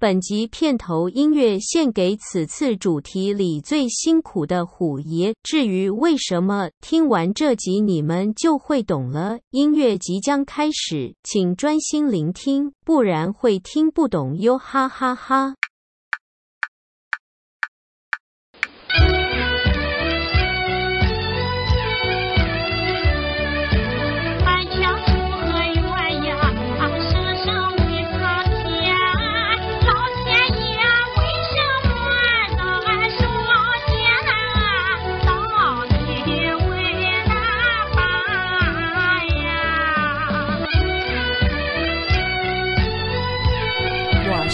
[0.00, 5.34] 本集片头音乐献给此次主题里最辛苦的虎爷。
[5.42, 9.40] 至于为什么，听完这集你们就会懂了。
[9.50, 14.56] 音乐即将开始，请专心聆听，不然会听不懂哟！
[14.56, 15.56] 哈哈哈。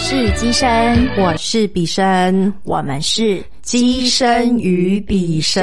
[0.09, 5.61] 是机身，我是比生，我们是机身与比生。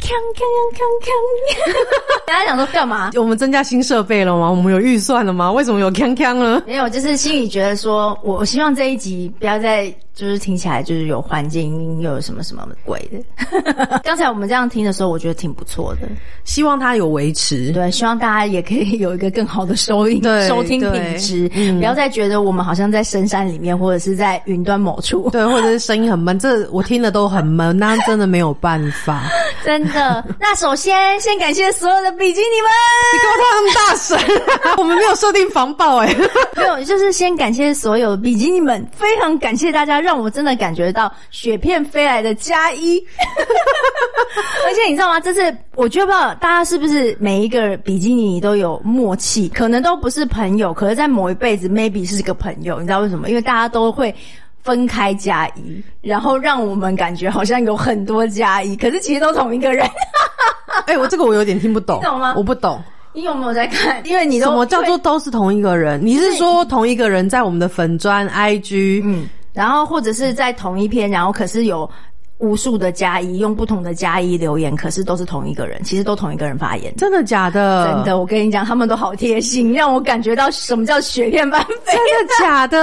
[0.00, 0.42] 锵锵
[0.74, 2.26] 锵锵锵！
[2.26, 3.12] 大家想说干嘛？
[3.14, 4.50] 我们增加新设备了吗？
[4.50, 5.52] 我们有预算了吗？
[5.52, 6.60] 为什么有锵锵呢？
[6.66, 14.00] 没有，就是心里觉得说，我我希望这一集不要再就是听起来就是有环境音又有什么什么鬼的。
[14.02, 16.08] 刚才我们这样听的时候，我觉得挺不错的。
[16.44, 17.70] 希望它有维持。
[17.72, 25.28] 对，希望大家也可以有一个更好的收音对收听品质，嗯不要再觉得我们好像在深山里面，或者是在云端某处。
[25.30, 29.24] 对， 或者是声音很闷，这我听的都很闷，那真的没有办法。
[29.66, 30.24] 真的。
[30.40, 32.70] 那首先先感谢所有的比基尼们。
[33.12, 34.76] 你干嘛突然那么大声？
[34.78, 36.16] 我们没有设定防爆哎、
[36.56, 42.98] 没有，就是先感谢所有比基尼们，非常感谢大家，让我真的感觉到雪片飞来的加一。
[44.64, 45.18] 而且你知道吗？
[45.18, 52.78] 这次我觉得不知道大家是不是每一个比基尼都有默契，可能都不是朋友，可是在某一辈子 maybe 是个朋友。
[52.80, 53.28] 你知道为什么？
[53.28, 54.14] 因为大家都会。
[54.62, 59.88] 分开加一，然后让我们感觉好像有很多加一，可是其实都同一个人。
[60.86, 64.04] 哎、我这个我有点听不懂，你懂吗我不懂，你有没有在看？
[64.04, 66.04] 因为你都什么叫做都是同一个人？
[66.04, 69.02] 你是说同一个人在我们的粉砖 IG？
[69.04, 71.90] 嗯，然后或者是在同一篇，然后可是有
[72.38, 76.94] 无数的加一，用不同的加一留言，可是都是同一个人，其实都同一个人发言。
[76.96, 77.90] 真的假的？
[77.90, 81.92] 真的，我跟你讲，他们都好贴心，让我感觉到什么叫雪片般飞。
[81.92, 82.78] 真的假的？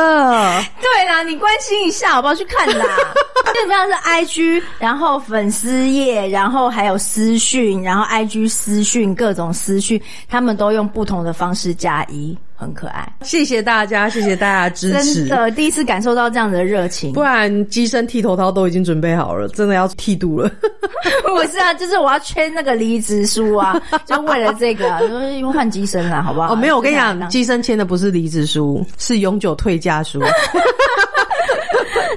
[0.82, 2.34] 对啦，你关心一下好不好？
[2.34, 2.84] 去看啦。
[3.54, 13.08] 基本上是 IG，然后粉丝页，然后还有私讯，然后 IG 私讯各种私讯，他们都用不同的方式加一，很可爱。
[13.22, 15.30] 谢谢大家，谢谢大家支持真。
[15.30, 17.22] 的，第一次感受到这样的热情不。
[17.22, 20.50] 然机身剃头刀都已经准备好了，真的要剃度了。
[21.26, 26.54] 不是啊，就是我要签那个离职书啊， 就为了这个、啊，就是因为换机身了，好不好？
[26.54, 30.22] 哦，没有，我跟你讲，机身签的不是离职书，是永久退价书。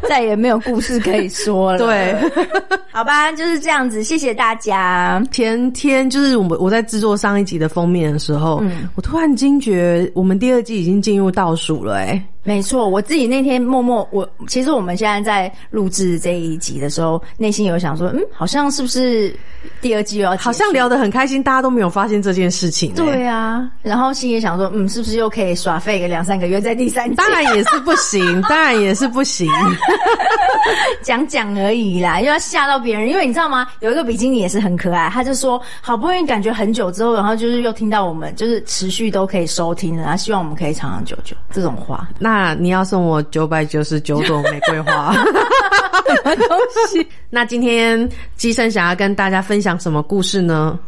[0.09, 1.79] 再也没有故事可以说了。
[1.85, 2.15] 对，
[2.93, 5.23] 好吧，就是这样子，谢谢大家。
[5.31, 19.35] 前天就是我们我在制作上一集的封面的时候，嗯我突然惊觉我们第二季已经进入倒数了、哎，没错，我自己那天默默，我其实我们现在在录制这一集的时候，内心有想说，嗯，好像是不是
[19.81, 29.51] 第二季又要好像聊得很开心，大家都没有发现这件事情、哎对啊，然后心里想说，嗯，是不是又可以耍废个两三个月，在第三季当然也是不行，当然也是不行。
[31.03, 33.09] 讲讲而已啦，又要吓到别人。
[33.09, 33.67] 因为你知道吗？
[33.81, 42.09] 有一个比基尼也是很可爱，他就说好不容易感觉很久之后，然后就是又听到我们就是持续都可以收听了，然后希望我们可以长长久久这种话。
[42.19, 46.59] 那你要送我九百九十九朵玫瑰花，什么东
[46.89, 47.07] 西？
[47.31, 50.79] 那今天机生想要跟大家分享什么故事呢？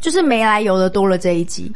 [0.00, 1.72] 就是没来由的多了这一集，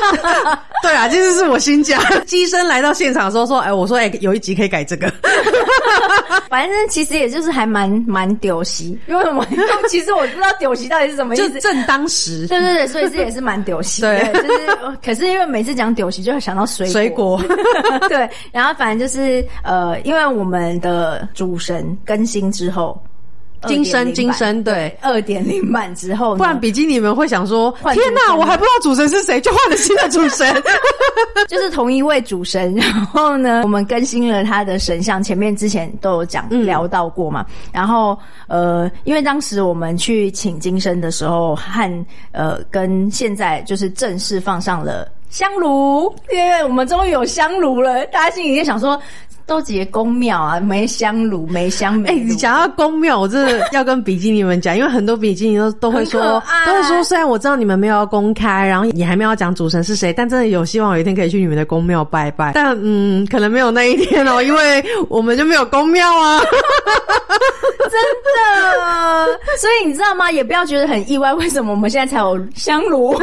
[0.82, 1.98] 对啊，其实是我新家。
[2.26, 5.12] 机身来到现场的时候说：“哎、我说哎、有一集可以改这个。
[6.48, 8.98] 反正其实也就是还蛮蛮丢席。
[9.06, 9.46] 因为什么？
[9.88, 11.50] 其实我不知道丢席到底是什么”意思。
[11.50, 14.18] 就正当时，对对对，所以这也是蛮丢席的。
[14.18, 16.92] 对就是可是因为每次讲丢席就会想到水果。
[16.92, 17.42] 水果
[18.08, 23.00] 对，然后反正就是呃，因为我们的主神更新之后，
[23.66, 24.96] 金身2.0金身对。
[25.00, 30.62] 二点零版之后，不然比基尼们会想说：“天哪，我还不知道主神是谁，就换了新的主神。
[31.48, 37.44] 就是同一位主神，然后呢，我们更新了他的神像，前面之前都有讲、嗯聊到过嘛。
[37.72, 49.00] 然后呃，因为当时我们去请金身的时候，和呃跟现在就是正式放上了香炉，因为我们终于有香炉了，大家心里在想说。
[49.46, 52.20] 都结宫庙啊，梅香炉，梅香没哎、炉。
[52.20, 62.52] 你讲到宫庙，我真的要跟比基尼们讲，因为很多比基尼都都会说都会说，虽然我知道你们没有要公开，然后也还没有讲主神是谁，但真的有希望有一天可以去你们的宫庙拜拜。
[62.54, 66.40] 但嗯，可能没有那一天哦，因为我们就没有宫庙啊。
[67.90, 70.30] 真的，所以你知道吗？
[70.32, 73.14] 也不要觉得很意外，为什么我们现在才有香炉？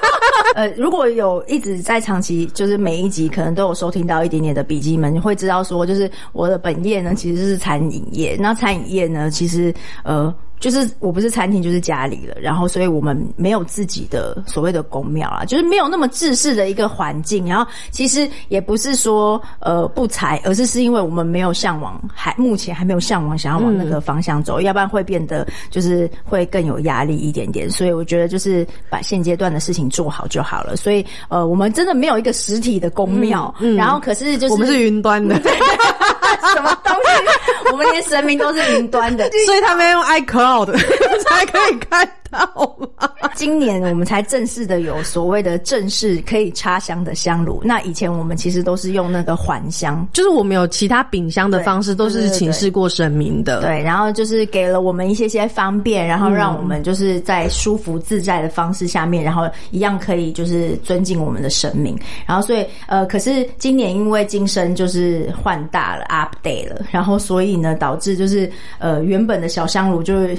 [0.54, 9.72] 呃，如果有一直在长期，就是每一集可能都有收听到一点点的笔记们，你会知道说，就是我的本业呢其实是餐饮业，那餐饮业呢，其实
[10.04, 10.34] 呃。
[10.58, 17.46] 就是我不是餐厅就是家里了，然后所以我们没有自己的所谓的公庙啦，就是没有那么制式的一个环境。
[17.46, 25.85] 然后其实也不是说呃不才，而是是因为我们没有向往，还目前还没有向往想要往那个方向走，要不然会变得就是
[26.24, 27.70] 会更有压力一点点。
[27.70, 30.76] 所以我觉得就是把现阶段的事情做好就好了。
[30.76, 35.34] 所以呃，我们真的没有一个实体的公庙，然后可是就是我们是云端的，
[36.54, 40.72] 什么东西，我们连神明都是云端的，所以他们用 iCloud
[41.28, 42.38] 才可以看到
[42.78, 43.10] 吗？
[43.34, 47.60] 今年我们才正式的有所谓的正式可以插香的香炉。
[47.64, 53.60] 那以前我们其实都是用那个环香，就是我们有其他饼香的方式，都是请示过神明的。
[53.60, 61.98] 对，然后就是给了我们一些些方便，然后让我们就是在舒服自在的方式下面，然后一样可以就是尊敬我们的神明。
[62.26, 70.36] 然后所以呃，可是今年因为今生就是换大了，update 了，然后所以呢导致就是呃原本的小香炉就是。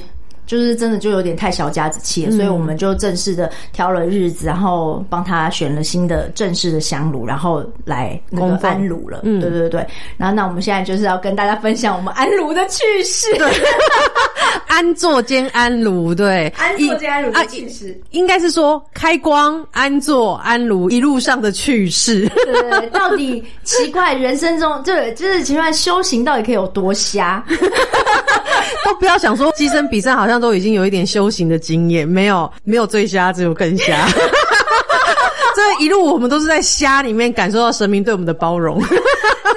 [0.47, 9.19] 就是真的就有点太小家子气了，所以我们就正式的挑了日子，然后帮他选了新的正式的香炉，然后来那个安炉了。
[9.23, 9.85] 嗯，对对对。
[10.17, 13.27] 然后那我们现在就是要跟大家分享我们安炉的趣事，
[14.67, 22.25] 安坐兼安炉，对，安坐兼安炉的趣事，应该是说开光、安坐、安炉一路上的趣事。
[22.29, 27.43] 对，到底奇怪人生中，对，就是奇怪修行到底可以有多瞎？
[28.85, 34.07] 都不要想说机身比赛好像都已经有一点修行的经验，没有没有最瞎，只有更瞎。
[35.55, 38.81] 这一路我们都是在瞎里面感受到神明对我们的包容。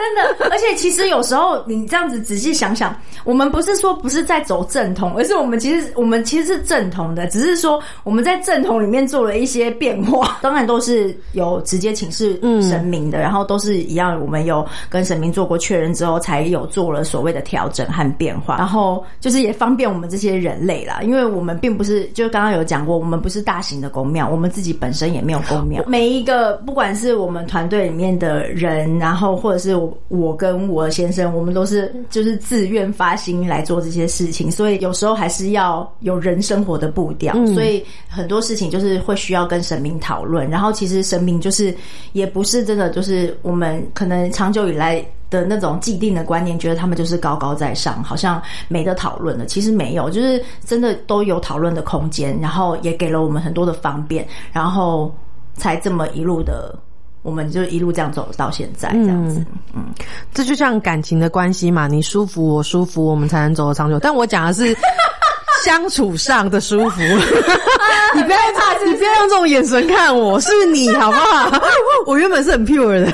[0.01, 10.39] 真的，而且其实有时候你这样子仔细想想，我们不是说不是在走正统，而是我们其实我们其实是正统的，只是说我们在正统里面做了一些变化。
[10.41, 18.57] 当然都是有直接请示神明的，然后都是一样，我们有跟神明做过确认之后，才有做了所谓的调整和变化。
[18.57, 25.85] 然后就是也方便我们这些人类啦，因为我们并不是就刚刚有讲过，我们不是大型的宫庙，我们自己本身也没有宫庙。
[25.87, 29.90] 每一个不管是我们团队里面的人，然后或者是我。
[30.09, 40.49] 我跟我先生，我们都是就是自愿发心来做这些事情，所以有时候还是要有人生活的步调，所以很多事情就是会需要跟神明讨论。
[40.51, 41.75] 然后其实神明就是
[42.13, 49.47] 也不是真的，就是我们可能长久以来的那种既定的观念，觉得他们就是高高在上，好像没得讨论的。
[49.47, 55.15] 其实没有，就是真的都有讨论的空间，然后也给了我们很多的方便，然后
[55.55, 56.79] 才这么一路的。
[57.23, 59.45] 我们就一路这样走到现在，这样子，
[59.75, 59.85] 嗯，
[60.33, 63.99] 这就像感情的关系嘛，你舒服我舒服，我们才能走得长久。
[63.99, 64.75] 但我讲的是
[65.65, 67.01] 相处上的舒服，
[68.17, 71.61] 你不要怕，你不要用这种眼神看我，是你好不好？
[72.07, 73.13] 我原本是很 pure 的，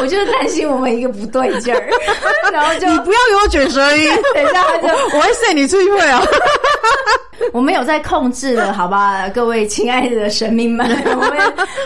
[0.00, 1.88] 我就是担心我们一个不对劲儿，
[2.52, 6.22] 然后就你不要给我卷舌音，等一下他就我会塞你出去会啊。
[7.54, 11.38] 我们有在控制的， 好吧，各位亲爱的神明们， 我们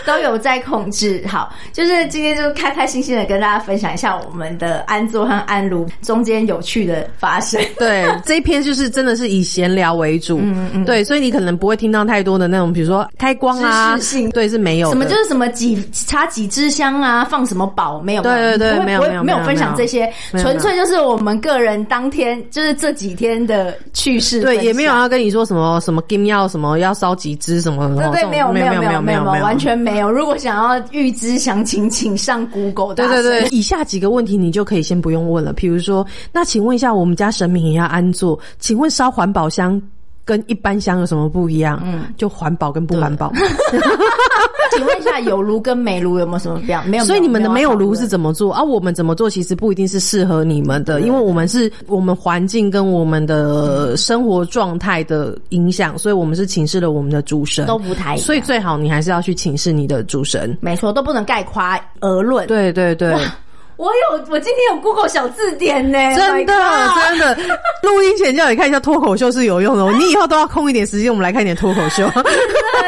[0.03, 1.23] 都有在控制。
[1.27, 7.61] 好，就是今天就开开心心的跟大家分享一下我们的安座和安炉中间有趣的发生。
[7.77, 13.95] 对， 这一篇就是真的是以闲聊为主，嗯嗯，对，所以你可能不会听到太多的那种，比如说开光啊，
[14.33, 25.45] 对，是没有什么就是什么几插几支香啊，放什么宝没有，对对对，没有没有没有分享这些，纯粹就是我们个人当天就是这几天的趣事，对，也没有要跟你说。
[25.49, 27.87] 什么什么金要什么要烧几支什么？
[27.95, 30.11] 对对，没有没有没有没有完全没有。
[30.11, 32.95] 如果想要预知详情，请上 Google。
[32.95, 35.53] 对对对，以下几个问题你就可以先不用问了。
[35.53, 39.81] 比如说，那请问一下，我们家神明也要安坐，请问烧环保箱
[40.25, 41.81] 跟一般香有什么不一样？
[41.83, 43.31] 嗯，就环保跟不环保。
[44.71, 46.87] 请问一下，有炉跟没炉有没有什么不一样？
[46.87, 48.53] 没有，所以你们的没有炉是怎么做？
[48.53, 49.29] 啊，我们怎么做？
[49.29, 60.57] 其实不一定是适合你们的，因为我们是我们环境跟我们的生活状态的影响，所以我们是请示了我们的主神都不太，所以最好你还是要去请示你的主神。
[60.61, 61.61] 没错，都不能概括
[61.99, 62.47] 而论。
[62.47, 63.15] 对对对。
[63.79, 66.53] 我有，我今天有 Google 小字典呢， 真的
[67.07, 67.37] 真的。
[67.81, 72.03] 录音前叫你看一下脱口秀是有用的， 你以后都要空一点时间，我们来看一点脱口秀。
[72.13, 72.29] 真的，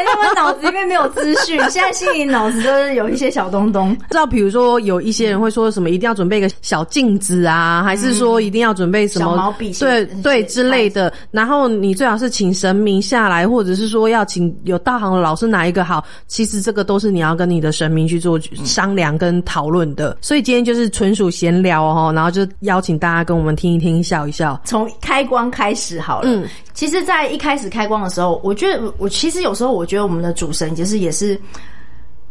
[0.03, 3.97] 因为脑子里面没有资讯，现在心里脑子就是有一些小东东。
[4.09, 9.71] 知道，比如说有一些人会说什么，一定要准备一个小镜子啊，还是说一定要准备什么毛笔？
[9.75, 11.11] 对对之类的。
[11.31, 16.03] 然后你最好是请神明下来，或者是说要请有道行的老师哪一个好？
[16.27, 20.17] 其实这个都是你要跟你的神明去做商量跟讨论的。
[20.19, 20.80] 所以今天就是。
[20.81, 24.59] 就是纯属闲聊哦，然后就邀请大家跟我们听一听，笑一笑。
[24.65, 26.27] 从开光开始好了。
[26.27, 31.39] 嗯其实，在一开始开光的时候，我觉得我其实有时候我觉得我们的主神就是也是。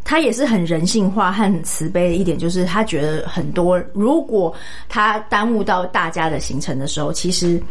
[0.03, 4.53] 他也是很人性化和很慈悲的一点，就是他觉得很多，如果
[4.89, 7.63] 他耽误到大家的行程的时候，其实嗯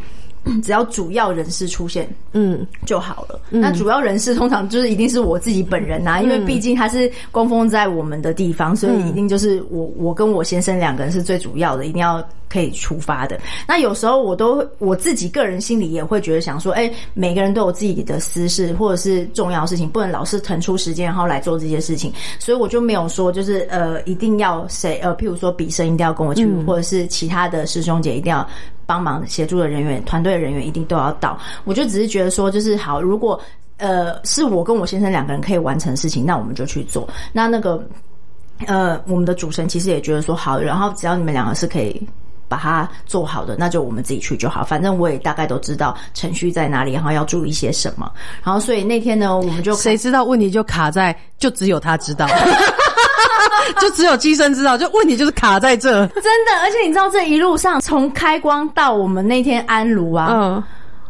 [0.63, 3.39] 只要主要人士出现，嗯，就好了。
[3.49, 13.39] 那主要人士通常就是一定是我自己本人呐、因为毕竟他是供奉在我们的地方，所以一定就是我我跟我先生两个人是最主要的，一定要可以出发的。
[13.67, 28.47] 那有时候我都我自己个人心里也会觉得想说，哎、每个人都有自己的私事或者是重要的事情，不能老是腾出时间然后来做这些事情，所以我就没有说就是呃一定要谁呃，譬如说比生一定要跟我去，或者是其他的师兄姐一定要。
[28.89, 31.37] 帮忙协助的人员、团队的人员一定都要到。
[31.63, 33.39] 我就只是觉得说，就是好，如果
[33.77, 37.07] 呃是我跟我先生两个人可以完成的事情，那我们就去做。
[37.31, 37.87] 那那个
[38.65, 42.07] 呃，我们的主持人其实也觉得说好，然后只要你们两个是可以。
[42.49, 44.63] 把它做好的，那就我们自己去就好。
[44.63, 48.11] 反正我也大概都知道程序在哪里，然后要注意些什么。
[48.43, 52.25] 然后所以那天呢，我们就谁知道问题就卡在，就只有他知道，
[53.81, 55.91] 就只有机身知道，就问题就是卡在这。
[56.07, 60.63] 真的，而且你知道这一路上从开光到我们那天安炉啊，嗯，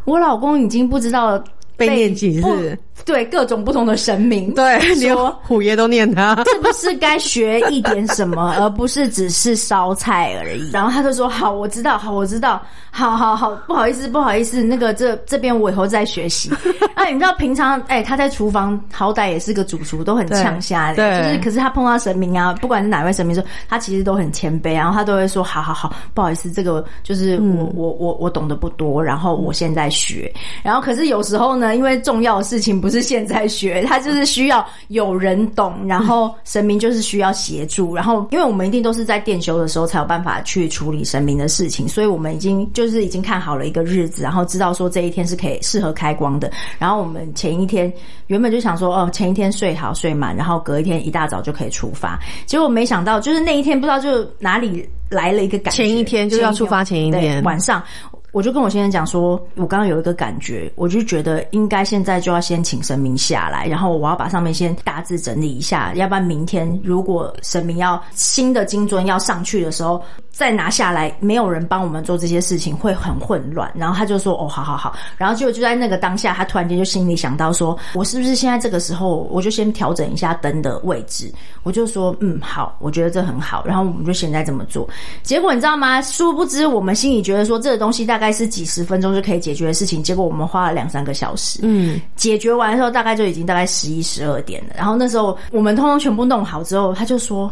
[0.05, 1.41] 我老公已经不知道
[1.77, 6.35] 被念几不次，对各种不同的神明，对，连说虎爷都念他。
[6.49, 10.69] 是不是该学一点什么，而不是只是烧菜而已？
[10.71, 16.51] 然后他就说：“好，我知道，好，我知道，好好好，不好意思，不好意思，那个这这边我以后再学习。
[16.93, 30.31] ”啊，你知道平常哎、他在厨房好歹也是个主厨，都很呛虾的，对就是可是他碰到神明啊，不管是哪位神明说，他其实都很谦卑，然后他都会说：“好好好，不好意思，这个就是我、我我我懂得不多，然后我现在学。”
[30.63, 46.51] 然后可是有时候呢，因为重要的事情不不是现在学，他就是需要有人懂，然后神明就是需要协助，然后因为我们一定都是在店修的时候才有办法去处理神明的事情，所以我们已经就是已经看好了一个日子，然后知道说这一天是可以适合开光的。
[46.79, 47.93] 然后我们前一天
[48.25, 52.19] 原本就想说，哦，前一天睡好睡满，然后隔一天一大早就可以出发。
[52.47, 57.83] 结果没想到，就是那一天不知道就哪里来了一个感，前一天就是要出发前一天晚上。
[58.31, 73.71] 我就跟我先生讲说，我刚刚有一个感觉，我就觉得应该现在就要先请神明下来，然后我要把上面先大致整理一下，要不然明天如果神明要新的金尊要上去的时候再拿下来，没有人帮我们做这些事情会很混乱。
[73.75, 81.31] 然后他就说：“哦，好好好。”然后就就在那个当下，他突然间就心里想到说：“我是不是现在这个时候我就先调整一下灯的位置？”
[81.63, 84.87] 我就说：“嗯，好，我觉得这很好。”然后我们就现在这么做。
[85.23, 86.01] 结果你知道吗？
[86.01, 91.59] 殊不知我们心里觉得说这个东西大概是几十分钟就可以解决的事情，结果我们花了两三个小时。
[91.63, 94.73] 嗯，解决完的时候，大概就已经大概十一、十二点了。
[94.77, 97.51] 然后那时候我们通通全部弄好之后，他就说：“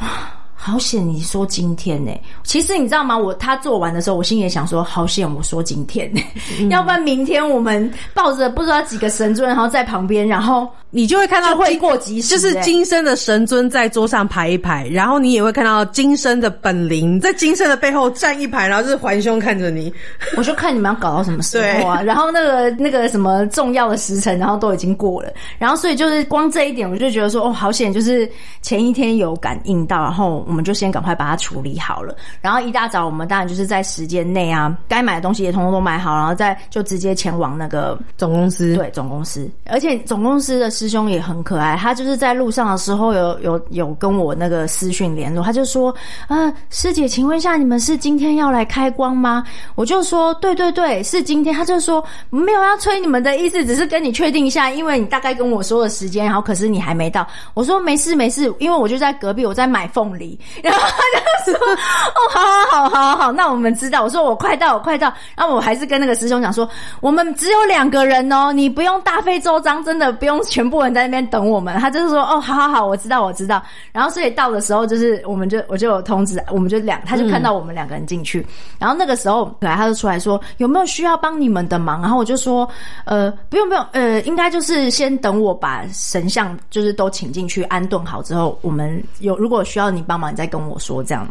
[0.00, 0.08] 哇，
[0.54, 1.06] 好险！
[1.06, 2.12] 你说今天呢、
[2.44, 3.18] 其实你知道吗？
[3.18, 5.28] 我他做完的时候，我心里也想说：好险！
[5.34, 6.20] 我说今天呢、
[6.70, 19.92] 要不然明天我们抱着不知道几个神尊，然后在旁边，然后你就会看到就会过及时就是欸今生的神尊在桌上排一排，然后你也会看到今生的本灵在今生的背后站一排，然后就是环胸看着你。
[20.36, 22.02] 我就看你们要搞到什么时候啊？
[22.02, 28.30] 然后那个那个什么重要的时辰，然后都已经过了，然后所以就是光这一点，我就觉得说哦，好险，就是
[28.60, 32.14] 前一天有感应到，然后我们就先赶快把它处理好了。
[32.42, 45.94] 然后一大早，我们当然就是在时间内啊，该买的东西也通通都买好，然后再就直接前往那个总公司对总公司，而且总公司的师兄也很可爱，他就是在路上的时候有有有跟我那个私讯联络，他就说，
[46.26, 49.44] 呃，师姐，请问一下，你们是今天要来开光吗？
[49.76, 51.54] 我就说，对对对，是今天。
[51.54, 57.24] 他就说没有要催你们的意思，只是跟你确定一下，因为你大概跟我说的时间，然后可是你还没到。
[57.54, 64.02] 我说没事没事，因为我就在隔壁，我在买凤梨，然后他就说，哦，好好好好好，那我们知道。
[64.02, 65.12] 我说我快到，我快到。
[65.36, 66.68] 然后我还是跟那个师兄讲说，
[67.00, 71.78] 我们只有两个人哦，你不用大费周章，真的不用全部人在那边等我们。
[71.78, 73.62] 他就是说，哦，好好好，我知道我知道。
[73.92, 78.44] 然后所以到的时候，就是我们就我就有通知，我们就两，他就看到我们两个人进去。
[78.78, 82.00] 然后那个时候，本来他就出来说，有没有需要帮你们的忙？
[82.00, 82.66] 然后我就说，
[83.04, 91.28] 呃，不用不用，呃，应该就是先等我把神像就是都请进去安顿好之后，我们有如果需要你帮忙，你再跟我说这样。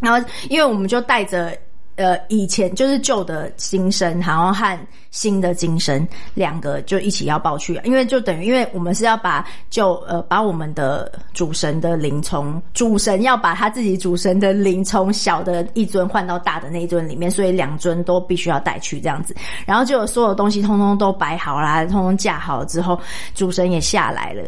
[0.00, 1.56] 然后，因为我们就带着
[1.96, 4.78] 呃以前就是旧的金身，然后和
[5.10, 19.34] 新的金身两个就一起要抱去，因为就等于因为我们是要把旧呃把我们的主神的灵从主神要把他自己主神的灵从小的一尊换到大的那一尊里面，所以两尊都必须要带去这样子。
[19.64, 23.00] 然后就所有东西通通都摆好啦，通通架好了之后，
[23.34, 24.42] 主神也下来了，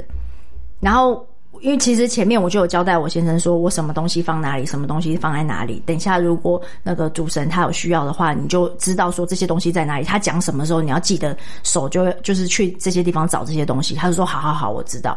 [0.81, 1.27] 然后。
[1.61, 5.83] 因为其实前面我就有交代我先生说，我什么东西放哪里，什么东西放在哪里。
[5.87, 10.05] 等一下如果那个主神他有需要的话，你就知道说这些东西在哪里。
[10.05, 13.95] 他讲什么时候，你要记得手就就是去这些地方找这些东西。
[13.95, 15.17] 他就说好好好，我知道。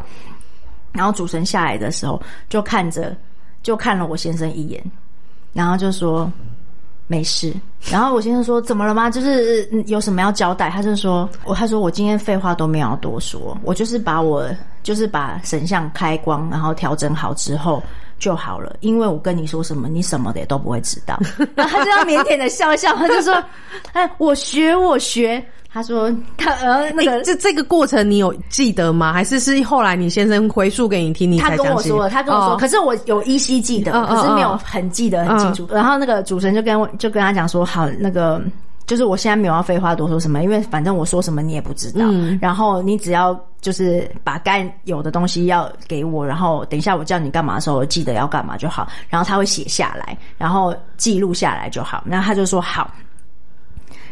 [0.91, 3.15] 然后主神下来的时候，就看着
[3.63, 4.83] 就看了我先生一眼，
[5.53, 6.31] 然后就说
[7.11, 7.53] 没事。
[7.91, 9.09] 然后我先生说怎么了吗？
[9.09, 10.69] 就是有什么要交代？
[10.69, 14.47] 他就说我他说我今天废话都没有多说，我就是把我
[14.81, 17.83] 就是把神像开光，然后调整好之后。
[18.21, 21.19] 就好了，因为我跟你说什么，你什么的也都不会知道。
[21.55, 23.43] 然后他就要腼腆的笑笑，他就说
[23.91, 29.13] ：“哎，我学，我学。”他说：“他呃，那个这这个过程你有记得吗？
[29.13, 35.65] 还是是后来你先生回述给你听，你他才跟我说了，他跟我说，哦可是我有依稀记得，可是没有很记得很清楚。
[35.73, 38.41] 然后那个主持人就跟我就跟他讲说，好，那个
[38.91, 42.01] 就是我现在没有要废话多说什么，因为反正我说什么你也不知道。
[42.09, 48.85] 嗯然后你只要就是把该有的东西要给我，然后等一下我叫你干嘛的时候，记得要干嘛就好。
[49.07, 52.03] 然后他会写下来，然后记录下来就好。
[52.05, 52.91] 然后他就说好。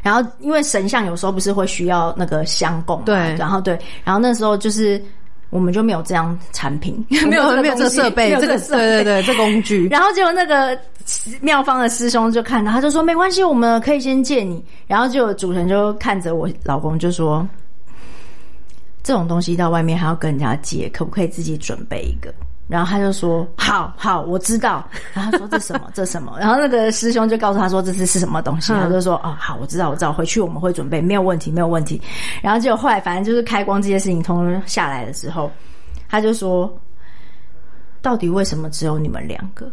[0.01, 5.03] 然后，因为神像有时候不是会需要那个香供嘛，对然后对，然后那时候就是
[5.49, 9.87] 我们就没有这样产品， 没有 没有这个设备，这个设备对对对，这工具。
[9.91, 10.77] 然后结果那个
[11.41, 14.63] 妙方的师兄就看到，他就说没关系，我们可以先借你。
[14.87, 17.47] 然后就主人就看着我老公就说，
[19.01, 22.33] 这种东西到外面还要跟人家借，可不可以自己准备一个？
[22.69, 25.89] 然后他就说：“好好，我知道。”然后他说：“这什么？
[25.91, 31.99] 这什么？”然后那个师兄就告诉他说：“这是是什么东西？”嗯他就说：“哦，好，我知道，我知道，回去我们会准备，没有问题，没有问题。”
[32.43, 35.51] 然后结果后来反正就是开光这些事情通通下来的时候，
[36.07, 36.71] 他就说
[38.03, 39.67] ：“到底为什么只有你们两个？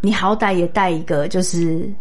[0.00, 1.92] 你好歹也带一个，就是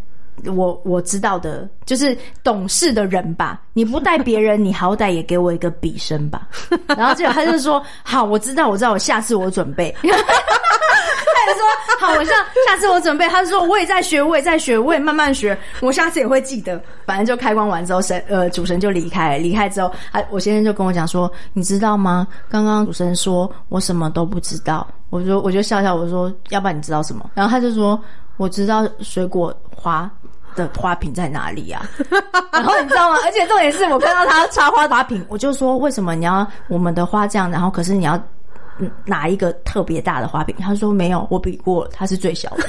[0.46, 3.62] 我我知道的，就是懂事的人吧。
[3.74, 6.48] 你不带别人，你好歹也给我一个笔身吧。
[6.98, 9.94] ”然后结果他就说：“好，我知道，我知道，我下次我准备。
[10.02, 11.66] ”他就说
[12.00, 12.34] ：“好，我下
[12.68, 19.38] 下次我准备。”他就说：“我也在学，我也在学，我也慢慢学，我下次也会记得。”反正就开光完之后，神呃主神就离开了。
[19.38, 22.28] 离开之后，他我先生就跟我讲说：“你知道吗？
[22.50, 27.98] 刚刚主神说我什么都不知道。”我说我就笑笑，我说：“要不然你知道什么？”然后他就说
[28.36, 30.10] ：“我知道水果花。”
[30.58, 31.86] 的花瓶在哪里啊、
[32.52, 33.18] 然后你知道吗？
[33.24, 38.20] 而且重点是我看到他插花花瓶，我就说为什么你要我们的花这样，然后可是你要
[39.06, 40.56] 拿一个特别大的花瓶？
[40.60, 42.64] 他说没有，我比过他，是最小的。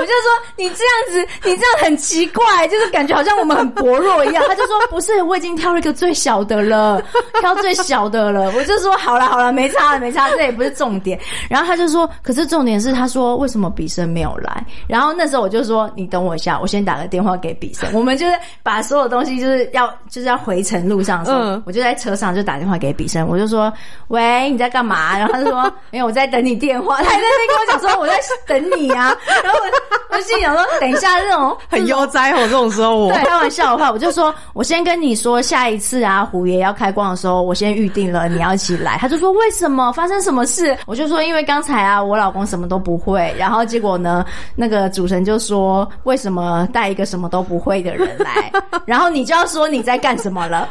[0.00, 4.42] 我就说你这样子，你这样很奇怪，就是感觉好像我们很薄弱一样。
[4.48, 7.02] 他就说不是，我已经挑了一个最小的了，
[7.40, 8.50] 挑最小的了。
[8.52, 11.18] 我就说好了好了，没差了没差，这也不是重点。
[11.48, 14.64] 然后他就说，可是重点是他说为什么比生没有来？
[14.86, 17.88] 然后那时候我就说你等我一下，我先打个电话给比生。
[17.92, 23.72] 我们就是把所有东西就是要就是要回程路上的时候，嗯我就在车上就打电话给比生，我就说
[24.08, 25.18] 喂你在干嘛？
[25.18, 29.16] 然后他就说没有我在等你电话，他还在那边跟我讲说我在等你啊。
[29.42, 38.96] 然后我 我心里想说等一下这种很悠哉哦，这种时候我，开玩笑的话，我就说，我先跟你说，下一次啊，虎爷要开光的时候，我先预定了，你要一起来。
[38.98, 39.92] 他就说为什么？
[39.92, 40.76] 发生什么事？
[40.86, 44.24] 我就说，因为刚才啊，我老公什么都不会，然后结果呢，
[44.54, 48.52] 那个主神就说，为什么带一个什么都不会的人来？
[48.84, 50.68] 然后你就要说你在干什么了。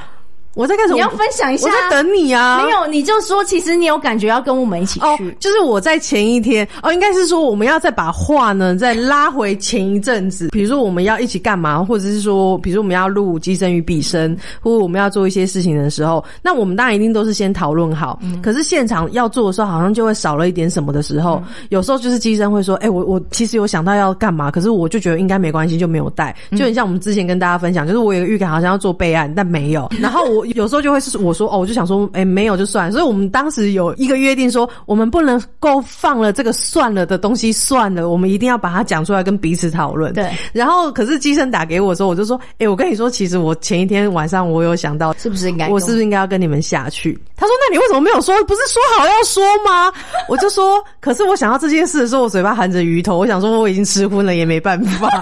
[0.56, 0.96] 我在干什么？
[0.96, 2.64] 你要分享一下我在等你啊。
[2.64, 18.20] 没有，你就说，其实你有感觉要跟我们一起哦去。，就是我在前一天哦，应该是说我们要再把话呢再拉回前一阵子，比如说我们要一起干嘛，或者是说，比如说我们要录《机生与彼生》，或者我们要做一些事情的时候，那我们当然一定都是先讨论好。
[18.42, 29.88] 可是现场要做的时候，好像就会少了一点什么的时候，有时候就是机生会说：“哎、我我其实有想到要干嘛，可是我就觉得应该没关系，就没有带。”就很像我们之前跟大家分享，就是我有个预感，好像要做备案，但没有。
[30.02, 40.14] 然后我有时候就会是我说：“哦，我就想说，哎、没有就算。”所以我们当时有一个约定说，我们不能够放了这个算了的东西算了，我们一定要把它讲出来跟彼此讨论。
[40.14, 40.30] 对。
[40.54, 48.36] 然后可是机生打给我的时候，我就说：“哎、我跟你说，其实我前一天晚上我有想到，是不是应该我是不是应该要跟你们下去？”他说：“那你为什么没有说？
[48.46, 49.92] 不是说好要说吗？”
[50.28, 55.10] 我就说：“可是我想到这件事的时候，我嘴巴含着鱼头，我想说我已经吃荤了，也没办法。”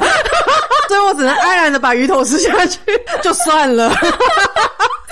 [0.88, 2.80] 所以我只能安然的把鱼头吃下去，
[3.22, 3.94] 就算了。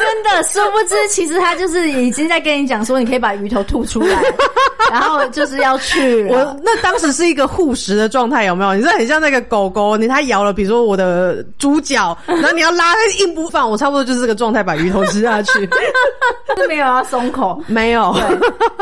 [0.05, 4.21] 真的，殊不知其实他就是已经在跟你讲说，你可以把鱼头吐出来，
[4.91, 6.27] 然后就是要去。
[6.29, 8.75] 我那当时是一个护食的状态，有没有？
[8.75, 15.51] 你这很像那个狗狗，你它咬了，比如说我的猪脚，然后你要拉，它硬不放，我差不多就是这个状态，把鱼头吃下去。
[16.57, 17.59] 是没有要松口。
[17.67, 18.15] 没有，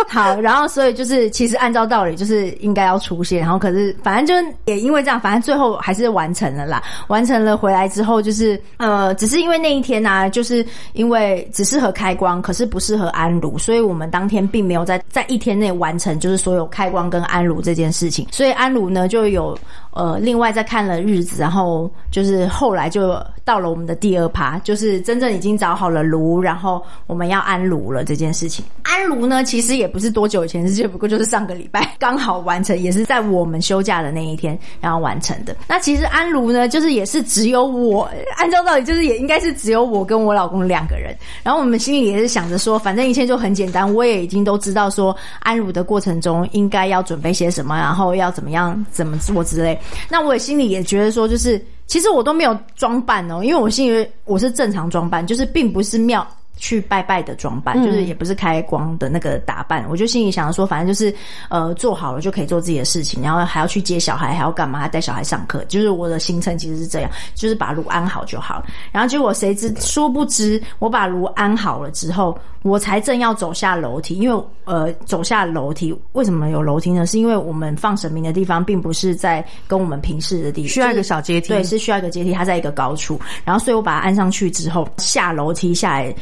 [0.10, 6.84] 好，然后所以就是其实按照道理就是应该要出现，然后可是反正就也因为这样，反正最后还是完成了啦。
[7.08, 11.13] 完成了回来之后，就是呃，只是因为那一天呢、就是因为。
[11.14, 18.28] 为只适合开光，可是不适合安炉，所以我们当天并没有在在一天内完成就是所有开光跟安炉这件事情。
[18.32, 19.56] 所以安炉呢就有
[19.94, 28.64] 呃另外再看了日子，然后就是后来就到了我们的第二趴，就是真正已经找好了炉，然后我们要安炉了这件事情。
[28.84, 35.56] 安炉呢其实也不是多久以前事情，不过就是上个礼拜刚好完成，也是在我们休假的那一天然后完成的。
[35.68, 41.16] 那其实安炉呢，就是也是只有我，按照道理就是也应该是只有我跟我老公两个人。
[41.44, 49.78] 然后我们心里也是想着说，反正一切就很简单，我也已经都知道说安炉的过程中应该要准备些什么，然后要怎么样怎么做之类。
[50.10, 56.28] 那我也心里也觉得说，就是其实我都没有装扮哦，因为我心里我是正常装扮，就是并不是妙。
[56.64, 61.14] 去拜拜的装扮，就是也不是开光的那个打扮，我就心里想说，反正就是
[61.50, 64.80] 呃做好了就可以做自己的事情，然后还要去接小孩，还要干嘛？
[64.80, 68.66] 还带小孩上课，就是我的行程其实是这样，就是把炉安好就好了。
[68.94, 77.06] 然后结果谁知殊不知，我把炉安好了之后，我才正要走下楼梯，因为呃走下楼梯，为什么有楼梯呢？
[77.06, 86.16] 是因为我们放神明的地方并不是在跟我们平视的地方，需要一个小阶梯，对，是需要一个阶梯，它在一个高处，然后所以我把它安上去之后，下楼梯下来。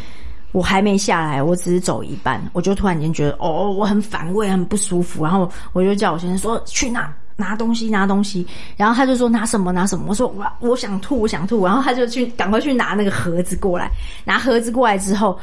[0.51, 8.45] 我还没下来，我只是走一半，我就突然间觉得，哦，我很反胃，很不舒服，然后我就叫我先生说去拿拿东西，拿东西，
[8.77, 13.89] 然后他就说拿什么拿什么，我说我我想吐，我想吐，然后他就去赶快去拿那个盒子过来，
[14.25, 15.37] 拿盒子过来之后。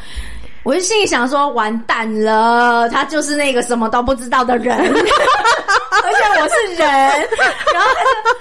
[0.65, 4.77] 我就心里想说，完蛋了，他就是那个什么都不知道的人，
[6.09, 6.89] 而且我是人，
[7.73, 7.89] 然后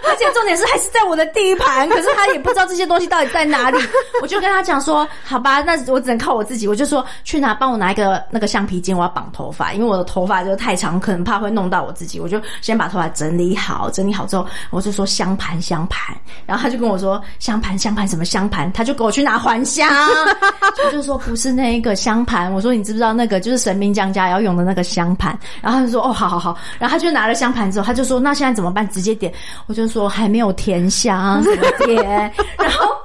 [0.08, 3.78] 而且重点是还是在我的地盘，可是他也不知道这些东西到底在哪里。
[4.22, 6.68] 我就跟他讲说，好吧，那我只能靠我自己。
[6.68, 12.20] 我就说去拿，帮我拿一个那个橡皮筋，我要绑头发，因为我的头发就太长，可能怕会弄到我自己。
[12.20, 19.88] 我就先把头发整理好，整理好之后，我就说香盘香盘，然后他就跟我说香盘香盘什么香盘，他就给我去拿还香，
[20.86, 21.98] 我就说不是那一个。
[21.98, 25.38] 香盘，我说你知不知道那个就是神明降家要用的那个香盘？
[25.62, 26.56] 然后他就说哦，好好好。
[26.78, 28.88] 然后他就拿了香盘之后，他就说那现在怎么办？
[28.90, 29.34] 直接点。
[29.68, 31.98] 我就说还没有填香，怎么点？
[32.58, 32.86] 然后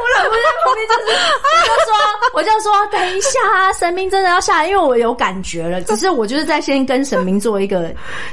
[0.00, 1.10] 我老公在旁边就是
[1.52, 1.92] 我就说
[2.34, 3.30] 我就说等一下，
[3.78, 5.80] 神明真的要下来，因为我有感觉了。
[5.82, 7.92] 只是我就是在先跟神明做一个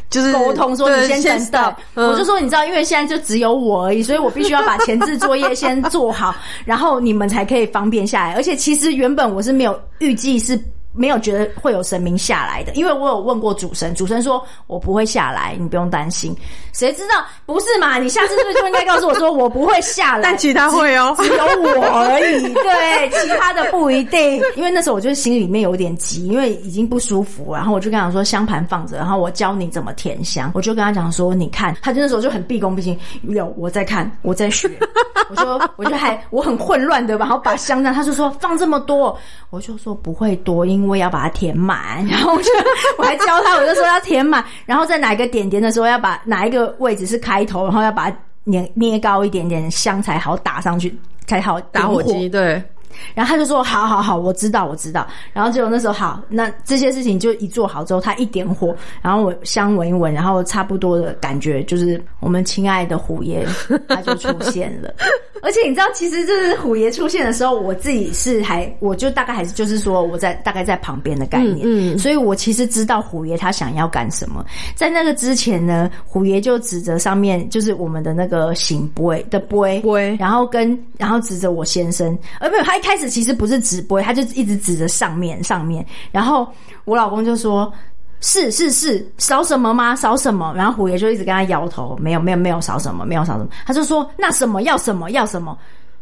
[0.10, 2.08] 就是沟通，说你先等等。
[2.10, 8.34] 我就说你知道，因为现在就只有我而已，所以我必须要把前置作业先做好， 然后你们才可以方便下来。
[8.36, 9.58] 而且其实原本我是。
[9.58, 10.56] 没有预计是
[10.98, 16.36] 没有觉得会有神明下来的，因为我有问过主神，主神说我不会下来，你不用担心。
[16.74, 17.98] 谁知道不是嘛？
[17.98, 20.22] 你下次是不是就应该告诉我说我不会下来？
[20.26, 22.54] 但其他会哦，只有我而已。
[22.54, 24.42] 对，其他的不一定。
[24.56, 30.52] 因为那时候我就是心里面有点急，因为已经不舒服，然后我就跟他说香盘放着，然后我教你怎么填香。
[30.54, 34.70] 我就跟他讲说，你看，他就那时候就很毕恭毕敬，有我在看，我在学。
[35.30, 39.18] 我说，我就还我很混乱的，然后把香呢，他就说放这么多，
[39.50, 42.06] 我就说不会多，因为我也要把它填满。
[42.08, 42.50] 然后我就
[42.98, 52.62] 我还教他，我就说要填满，然后在哪一个点点的时候要把哪一个位置是开头，然后要把它捏捏高一点点，香才好打上去，才好打火机对。
[53.14, 63.46] 然后他就说：“好好好，我知道，我知道。”然后结果那时候好，那这些事情就一做好之后，他一点火，然后我香闻一闻，然后差不多的感觉就是我们亲爱的虎爷
[63.88, 64.92] 他就出现了。
[65.42, 74.46] 而且你知道，其实就是虎爷出现的时候，我自己是还，我就大概还是就是说我在大概在旁边的概念，嗯，所以我其实知道虎爷他想要干什么。
[74.76, 86.48] 在那个之前呢，虎爷就指着上面就是我们的那个醒杯的杯杯，然后跟然后指着我先生，而不是他一开始其实不是指杯，他就一直指着上面上面，然后
[86.86, 87.72] 我老公就说。
[88.20, 89.96] 是是是，少什么吗？
[89.96, 90.54] 少什么？
[90.56, 93.48] 然后虎爷就一直跟他摇头，没有没有没有少什么，没有少什么。
[93.66, 95.58] 他就说那什么要什么要什么，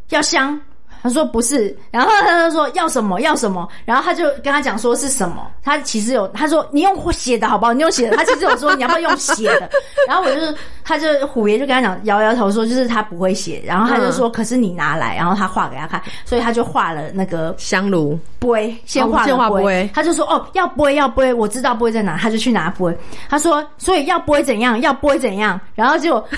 [0.10, 0.60] 要香。
[1.04, 5.48] 他说不是，然后他就说要什么要什么，然后他就跟他讲说是什么。
[5.64, 7.74] 他其实有他说你用写的好不好？
[7.74, 8.18] 你用写的。
[8.18, 9.70] 他其实有说你要不要用写的。
[10.08, 10.42] 然后我就
[10.84, 13.62] 他就虎爷就跟他讲摇摇头说就是他不会写。
[13.66, 19.90] 然后他就说可是你拿来，然后他画给他看，所以他就画了那个香炉杯，先画了杯。
[19.94, 22.86] 他就说哦要杯要杯，我知道杯在哪，他就去拿杯。
[23.30, 26.24] 他说所以要杯怎样要杯怎样，然后就。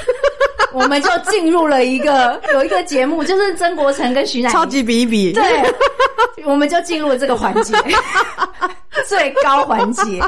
[0.73, 5.63] 我们就进入了一个有一个节目，就是曾国成跟徐乃超级比比，对，
[6.45, 7.75] 我们就进入了这个环节，
[9.07, 10.19] 最高环节。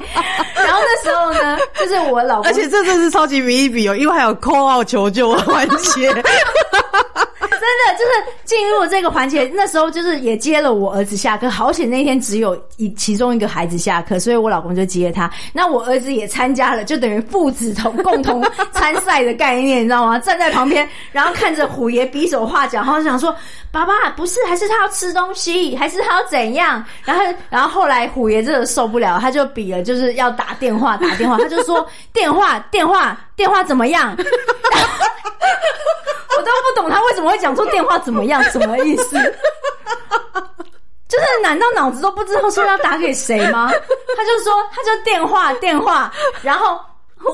[0.56, 6.12] 然后那时候呢，就是我老公，而且这真是超级比一比哦，因为还有 call out 求救的环节。
[7.60, 15.30] 真的就是进入这个环节，那时候就是也接了我儿子下课，好险那天只有一其中一个孩子下课，所以我老公就接他。
[15.54, 20.18] 那我儿子也参加了，就等于父子同共同参赛的概念，你知道吗？
[20.20, 23.36] 站在旁边，然后看着虎爷比手画脚，然后想说
[23.72, 34.16] ：“爸爸不是，还是他要吃东西，还是他要怎样？”然后，然后后来虎爷真的受不了，他就比了，就是要打电话，打电话，他就说：“电话，电话，电话怎么样？”
[36.40, 39.18] 我都不懂他为什么会讲出电话怎么样， 什么意思？
[41.10, 43.70] 就是难道脑子都不知道说要打给谁吗？
[44.16, 46.80] 他就说他就电话电话，然后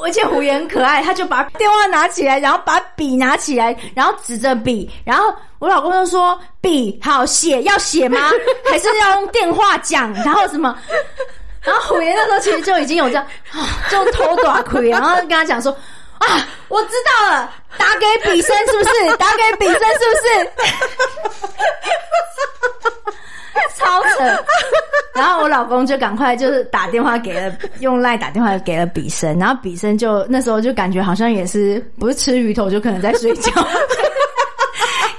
[0.04, 8.32] 而且虎爷很可爱，他就把电话拿起来，然后把笔拿起来，然后指着笔，然后我老公就说笔好写要写吗？
[8.66, 10.12] 还是要用电话讲？
[10.24, 10.76] 然后什么？
[11.62, 13.60] 然后虎爷那时候其实就已经有这样，啊
[13.92, 15.76] 就偷短亏，然后跟他讲说。
[16.20, 18.90] 啊，我知道了，打给比生是不是？
[19.18, 19.88] 打给比生是不
[20.22, 20.28] 是？
[23.78, 24.44] 超扯！
[25.14, 33.52] 然后我老公就赶快就是打电话给了，用赖打电话给了比生，然后比生就那时候就感觉好像也是不是吃鱼头就可能在睡觉。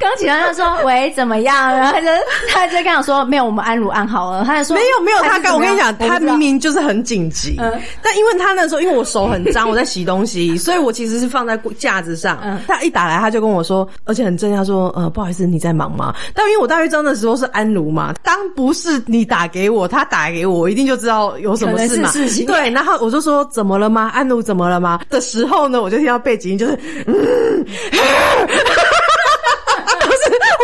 [0.06, 1.76] 刚起来他说喂怎么样？
[1.76, 2.06] 然后他就
[2.52, 4.44] 他就跟我说没有，我们安如安好了。
[4.44, 12.38] 他就说没有没有，他刚我跟你讲，他明明就是很紧急，嗯但因为他那时候因为我手很脏，我在洗东西，所以我其实是放在架子上。
[12.44, 16.14] 嗯他一打来他就跟我说，而且很正，他说呃不好意思你在忙吗？
[16.34, 22.10] 但因为我大约知道那时候是安如嘛，当不是你打给我，他打给我，我一定就知道有什么事嘛。
[22.46, 24.10] 对，然后我就说怎么了吗？
[24.14, 25.00] 安如怎么了吗？
[25.10, 27.66] 的时候呢，我就听到背景音就是嗯。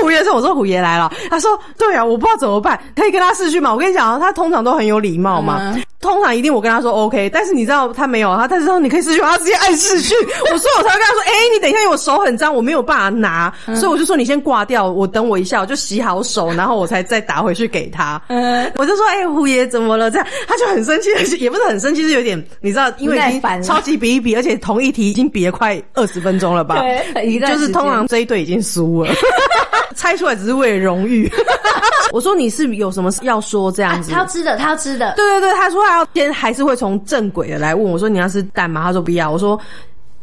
[0.03, 3.73] 不是虎爷说，我说虎爷来了，他说对啊，我不知道怎么办，可以跟他试训吗？
[3.73, 5.83] 我跟你讲啊，他通常都很有礼貌嘛，嗯。
[6.03, 10.17] 通常一定我跟他说 OK，但是你知道他没有，他他知道你可以视讯，他直接按试训，
[10.53, 13.77] 我说我才会跟他说，哎、你等一下，因为我手很脏，我没有办法拿，嗯。
[13.77, 18.21] 所以我就说你先挂掉，我等我一下，我就洗好手，然后我才再打回去给他。
[18.27, 18.69] 嗯。
[18.75, 20.11] 我就说，哎、虎爷怎么了？
[20.11, 26.83] 这样他就很生气，也不是很生气，是有点你知道，因为已经超级比一比，而且同一题已经比了快二十分钟了吧？
[27.15, 29.15] 对就是通常这一队已经输了，
[29.93, 31.31] 猜出来只是为了荣誉。
[32.13, 34.11] 我说你是有什么要说这样子？
[34.13, 35.13] 他要吃的，他要吃的。
[35.17, 38.83] 对对对，他说他要先还是会从正轨的来问我说你要吃蛋吗？
[38.85, 39.31] 他说不要。
[39.31, 39.59] 我说。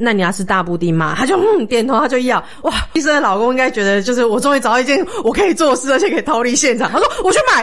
[0.01, 1.13] 那你要吃大布丁吗？
[1.17, 2.41] 他就嗯点头，他就要。
[2.62, 6.89] 哇，医生的老公应该觉得就是我终于找到一件我可以做的事，而且可以逃离现场。
[6.89, 7.62] 他说我去买，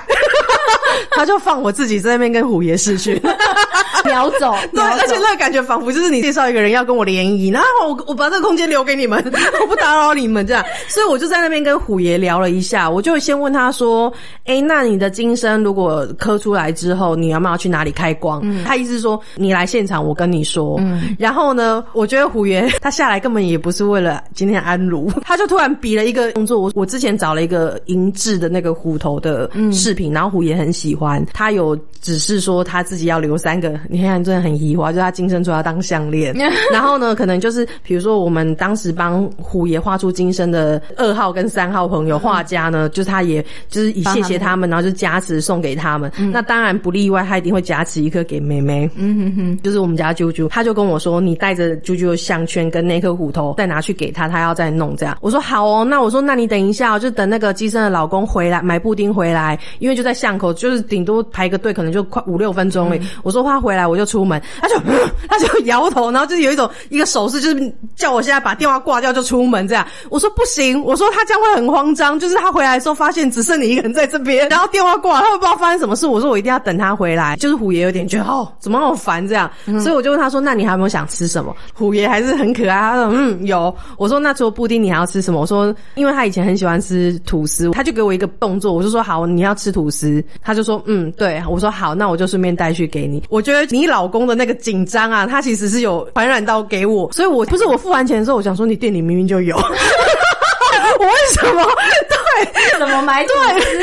[1.11, 3.21] 他就放我自己在那边跟虎爷试训。
[4.05, 9.19] 秒走，对，而且那个感觉仿佛就是你介绍一个人要跟我联谊，然后我我把这个空间留给你们，
[9.61, 14.13] 我不打扰你们这样，所以我就在那边跟虎爷聊了一下，我就先问他说，
[14.45, 18.45] 哎、那你的金身如果磕出来之后，你要不要去哪里开光？
[18.65, 20.81] 他意思是说你来现场，我跟你说。
[21.19, 36.35] 然后呢，我觉得虎爷他下来根本也不是为了今天安如， 他就突然比了一个动作，我我之前找了一个银质的那个虎头的饰品，然后虎爷很喜欢，他有只是说他自己要留三个，你看真的很移花，就是他金生出来要当项链，
[36.73, 55.17] 然后呢，可能就是比如说我们当时帮虎爷画出金生的二号跟三号朋友画家呢，就是他也就是以谢谢他们，然后就加持送给他们，那当然不例外，他一定会加持一颗给妹妹，嗯哼哼，就是我们家啾啾，他就跟我说，你带着啾啾的项圈跟那颗虎头再拿去给他，他要再弄这样。
[55.21, 63.01] 我说好哦，那我说那你等一下、哦，就等那个机身的老公回来买布丁回来，因为就在巷口，就是顶多排个队，可能就快五六分钟而已。
[63.23, 64.75] 我说他回来我就出门，他就
[65.29, 69.87] 他就摇头，然后就有一种一个手势，就是叫我现在把电话挂掉就出门这样。
[70.11, 76.07] 我说不行，我说他将会很慌张，就是他回来的时候发现只剩你一个人在这边， 然后电话挂了，他会不知道发生什么事。
[76.07, 81.55] 我说我一定要等他回来，就是虎爷有点觉得哦怎么那么烦这样，所以我就问他说那你还有没有想吃什么？
[81.75, 83.75] 虎爷还是很可爱，他说嗯有。
[83.99, 85.41] 我说那除了布丁你还要吃什么？
[85.41, 93.23] 我说因为他以前很喜欢吃吐司，他就给我一个动作，我就说好你要吃吐司，他就说嗯对，我说好，那我就顺便带去给你。
[93.31, 99.57] 我觉得你老公的那个紧张啊，他其实是有传染到给我，所以我不是我付完钱的时候，我想说你店里明明就有。
[100.99, 101.63] 我为什么？
[102.45, 103.79] 对，怎么买吐对司？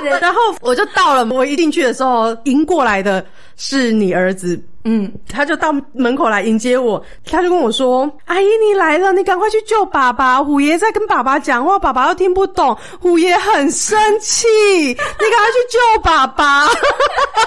[0.00, 3.24] 对，然后我就到了，我一进去的时候，迎过来的
[3.56, 4.60] 是你儿子。
[4.86, 10.44] 嗯，他就到门口来迎接我，他就跟我说：“阿姨，你来了，你赶快去救爸爸。
[10.44, 14.46] 虎爷在跟爸爸讲话，爸爸又听不懂，虎爷很生气，
[14.88, 16.66] 你赶快去救爸爸。”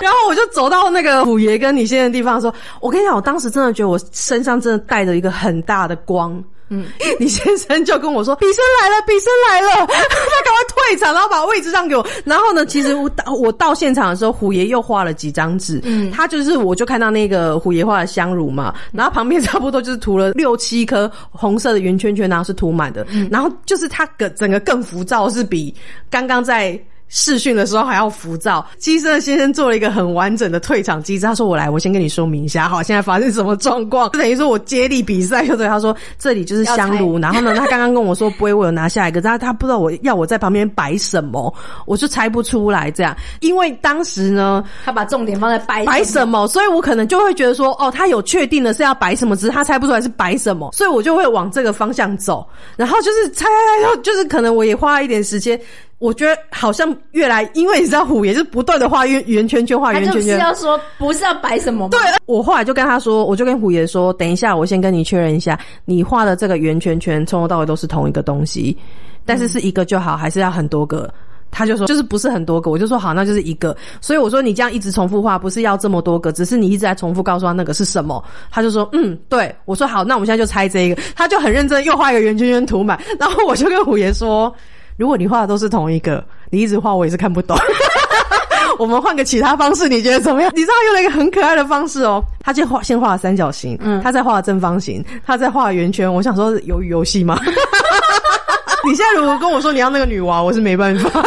[0.02, 6.86] 然后我就走到那个虎爷跟你现在的地方，说：“我跟你讲，我当时真的觉得我身上真的带着一个很大的光。”嗯，
[7.20, 23.28] 李先生就跟我说：“比生来了，比生来了， 他赶快退场，然后把位置让给我。”然后呢，其实我到我到现场的时候，虎爷又画了几张纸，嗯，他就是我就看到那个虎爷画的香炉嘛，然后旁边差不多就是涂了六七颗红色的圆圈圈，然后是涂满的，嗯。
[23.32, 25.74] 然后就是他个整个更浮躁，是比
[26.10, 26.80] 刚刚在。
[27.10, 31.26] 试训的时候还要浮躁，机身的先生做了一个很完整的退场机制。
[31.26, 34.12] 他说：“我来，我先跟你说明一下，好，现在发生什么状况？
[34.12, 37.18] 就等于说我接力比赛，就对他说这里就是香炉。
[37.20, 41.54] 然后呢，他刚刚跟我说不会，我有拿下一个，但他不知道我要我在旁边摆什么，
[41.86, 43.16] 我就猜不出来这样。
[43.40, 52.46] 因为当时呢，他把重点放在摆摆什么，所以我可能就会觉得说，哦，他有确定的是要摆什么，只是他猜不出来是摆什么，所以我就会往这个方向走。
[52.76, 55.60] 然后就是猜猜猜，就是可能我也花了一点时间。”
[56.00, 60.36] 我觉得好像越来，因为你知道虎爷是不断的画圆圆圈圈，画圆圈圈。
[60.36, 61.90] 是要说不是要摆什么？
[61.90, 68.78] 对，我后来就跟他说，我就跟虎爷说，等一下，我先跟你确认一下，你画的这个圆圈圈从头到尾都是同一个东西，
[69.26, 71.12] 但是是一个就好，还是要很多个？
[71.50, 73.76] 他就说就是不是很多个，我就说好，那就是一个。
[74.00, 78.24] 所以我说你这样一直重复画，不是要这么多个，只是你一直在重复告诉他那个是什么。
[78.52, 79.56] 他就说嗯，对。
[79.66, 81.02] 我说好，那我们现在就猜这一个。
[81.16, 84.54] 他就很认真又画一个圆圈圈涂满，然后我就跟虎爷说。
[84.98, 87.58] 如果你画的都是同一个，你一直画我也是看不懂。
[88.80, 90.52] 我们换个其他方式，你觉得怎么样？
[90.56, 92.22] 你知道用了一个很可爱的方式哦。
[92.42, 96.12] 他就画先画了三角形，嗯，他再画正方形，他再画圆圈。
[96.12, 97.40] 我想说鱿鱼游戏吗？
[98.86, 101.24] 你现在如果跟我说你要那个女娃，我是没办法。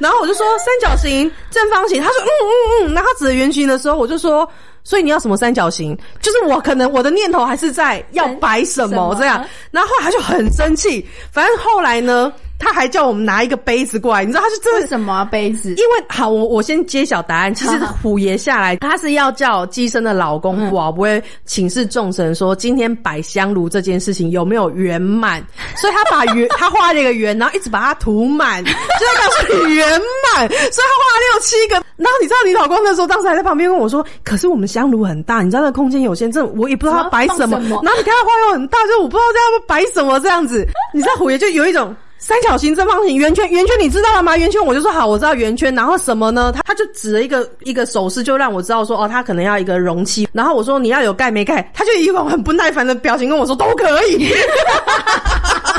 [0.00, 2.94] 然后我就说三角形、正方形，他说嗯嗯嗯。
[2.94, 4.50] 那他指的圆形的时候，我就说。
[4.82, 5.96] 所以你要什么三角形？
[6.22, 11.06] 就是我可能我的念头还是在要摆什么这样，然后后来他就很生气。
[11.30, 12.32] 反正后来呢。
[12.60, 15.70] 他还叫我们拿一个杯子过来，你知道他是这是什么杯子？
[15.70, 17.52] 因为好，我我先揭晓答案。
[17.52, 25.42] 其实 虎爷下来，他是要叫机身的老公我不会请示众神说，今天摆香炉这件事情有没有圆满？
[25.76, 30.48] 所以他把圆， 他画了一个圆，然后一直把它涂满，就在告诉你圆满。
[30.48, 31.74] 所以他画了六七个。
[31.96, 37.58] 然后你知道你老公那时候当时还在旁边跟我说，可是我们香炉很大，你知道那空间有限，这我也不知道要摆什么。
[37.58, 40.66] 然后你看他画又很大，就我不知道这样摆什么这样子。
[40.92, 41.94] 你知道虎爷就有一种。
[42.22, 44.36] 三角形、正方形、圆圈、圆圈，你知道了吗？
[44.36, 45.74] 圆圈我就说好，我知道圆圈。
[45.74, 46.52] 然后什么呢？
[46.54, 50.28] 他他就指了一个一个手势，就让我知道说哦，他可能要一个容器。
[50.32, 51.68] 然后我说你要有盖没盖？
[51.74, 54.28] 他就一种很不耐烦的表情跟我说都可以。
[54.28, 55.72] 哈哈哈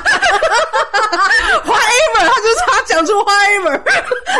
[1.63, 2.47] Whatever，他就
[3.05, 3.81] 出 Whatever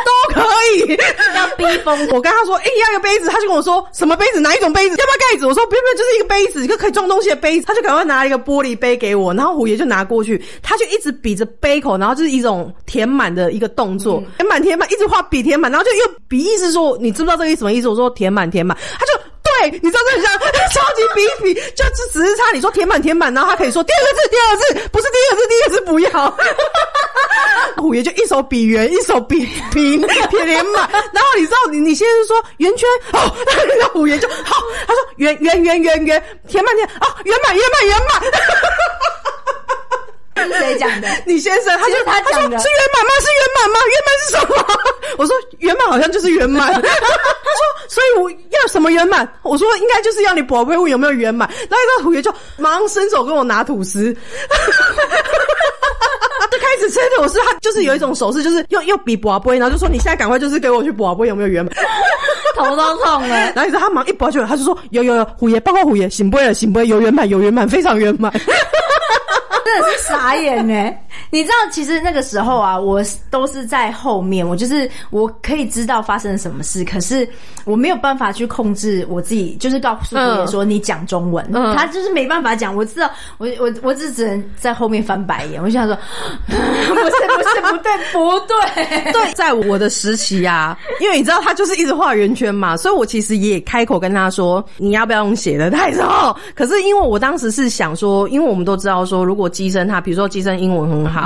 [0.06, 0.42] 都可
[0.76, 0.98] 以，
[1.36, 2.08] 要逼疯。
[2.10, 4.40] 我跟他说，哎，要一个杯子，他就跟我说什么杯子？
[4.40, 4.96] 哪一种杯子？
[4.98, 5.46] 要不要盖子？
[5.46, 7.66] 我说不用不用，就是一个杯子，一个可以装东西的杯子。
[7.68, 17.88] 他就赶快拿了一个玻璃杯给我，然后虎爷就拿过去，他就一直比着杯口，然后就是一种填满的一个动作，填满填满，一直画笔填满，然后就又比意思说，你知不知道这个意思什么意思？
[17.88, 19.21] 我说填满填满，他就。
[19.70, 20.40] 你知道这很像
[20.72, 26.38] 超级比比，就只只是差你说填满填满，然后他可以说第二个字，第二个字不是第一个字，第一个字不要。
[27.78, 33.34] 虎爷就一手比圆，一手比平填满，然后你知道你你先是说圆圈，哦，
[33.80, 38.22] 那虎爷就好，他说圆圆圆圆圆填满填，哦圆满圆满圆满。
[40.48, 41.08] 是谁讲的？
[41.26, 43.12] 你先生，他就他讲的，是圆满吗？
[43.20, 43.80] 是圆满吗？
[43.88, 44.54] 圆满是什么？
[45.18, 46.74] 我说圆满好像就是圆满。
[46.82, 46.90] 他说，
[47.88, 49.28] 所以我要什么圆满？
[49.44, 51.50] 我说应该就是要你宝贝问有没有圆满。
[51.50, 54.20] 然后那个虎爷就马上伸手跟我拿吐司，就
[56.58, 57.40] 开始吃吐司。
[57.46, 61.74] 他就是有一种手势，就是又又比宝贝，然后就说你现在赶快就是给我去宝贝有没有圆满？
[62.56, 63.36] 头都痛了。
[63.36, 68.32] 然后你知道他忙一拔去，他就说有有有虎爷，报告虎爷，醒不了，醒不了，有圆满，有圆满，非常圆满。
[69.72, 70.94] 真的是傻眼呢！
[71.32, 77.28] 你知道，其实那个时候啊，我都是在后面，我就是我可以知道发生了什么事，可是
[77.66, 82.76] 我没有办法去控制我自己，就是告诉别人说你讲中文，他就是没办法讲。
[82.76, 85.62] 我知道，我我我只只能在后面翻白眼。
[85.62, 85.98] 我想说，
[86.48, 95.70] 不是不是不对不对 对，在我的时期啊，因为你知道他就是一直画圆圈嘛，所以我其实也开口跟他说，你要不要用写的？
[95.70, 96.36] 他说哦。
[96.56, 101.21] 可是因为我当时是想说，因为我们都知道说，如果机身他，比如说机身英文很好，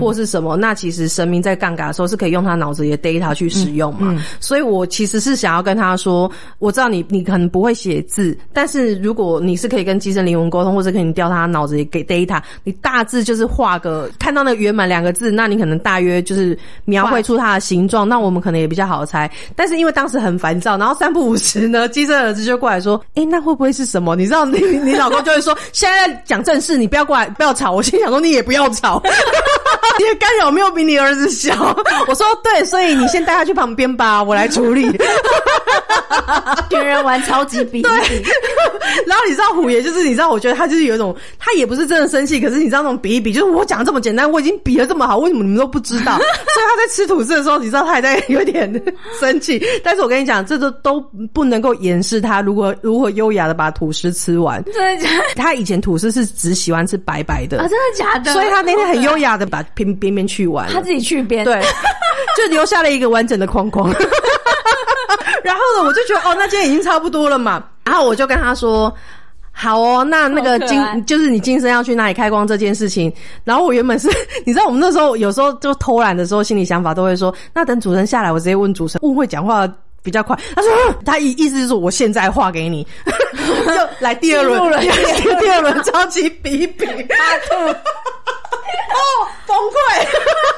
[0.00, 4.14] 或是什么，那其实神明在杠杆的时候是可以用他脑子里的 data 去使用嘛。
[4.40, 19.30] 所以我其实是想要跟他说，我知道你你可能不会写字，但是如果你是可以跟机身灵魂沟通，或者可以调他脑子里给 data，你大致就是画个看到那圆满两个字，那你可能大约就是描绘出它的形状，那我们可能也比较好猜。
[19.54, 24.16] 但是因为当时很烦躁，然后三不五时呢，机身儿子就过来说，哎，那会不会是什么？
[24.16, 27.72] 你知道你你老公就会说，现在讲正事，你不要过来，不要吵。
[27.72, 29.02] 我心想说，你也不要吵。
[29.98, 31.54] 你的干扰没有比你儿子小。
[32.06, 34.90] 我说对，所以你先带他去旁边吧， 我来处理。
[36.68, 37.90] 别人玩超级比对，
[39.06, 46.16] 然后你知道虎爷就是你知道，我觉得他就是有一种，他也不是真的生气，可是你知道那种比一比，就是我讲的这么简单，我已经比的这么好，为什么你们都不知道？
[46.16, 48.70] 所以他在吃吐司的时候，你知道他还在有点
[49.18, 49.62] 生气。
[49.82, 51.00] 但是我跟你讲，这都都
[51.32, 54.62] 不能够掩饰他如何如何优雅的把吐司吃完。
[54.72, 55.34] 真的假的？
[55.36, 58.32] 他以前吐司是只喜欢吃白白的，啊，真的假的？
[58.32, 60.68] 所以他那天很优雅的把边边边去完。
[60.70, 61.58] 他自己去边，对，
[62.36, 63.90] 就留下了一个完整的框框。
[65.42, 67.64] 然后呢，我就觉得哦，那今天已经差不多了嘛。
[67.82, 68.94] 然后我就跟他说。
[69.58, 73.10] 好哦，那那个今就是你今生要去哪里开光这件事情，
[73.42, 74.06] 然后我原本是，
[74.44, 79.66] 你知道我们那时候有时候就偷懒的时候，心里想法都会说，那等主人下来，我直接问主持人，问会讲话
[80.02, 80.38] 比较快。
[80.54, 80.70] 他说
[81.06, 82.86] 他意意思就是我现在画给你，
[83.64, 84.78] 就来第二轮了
[85.40, 86.84] 第二轮超级比比，
[88.94, 90.55] 哦崩溃。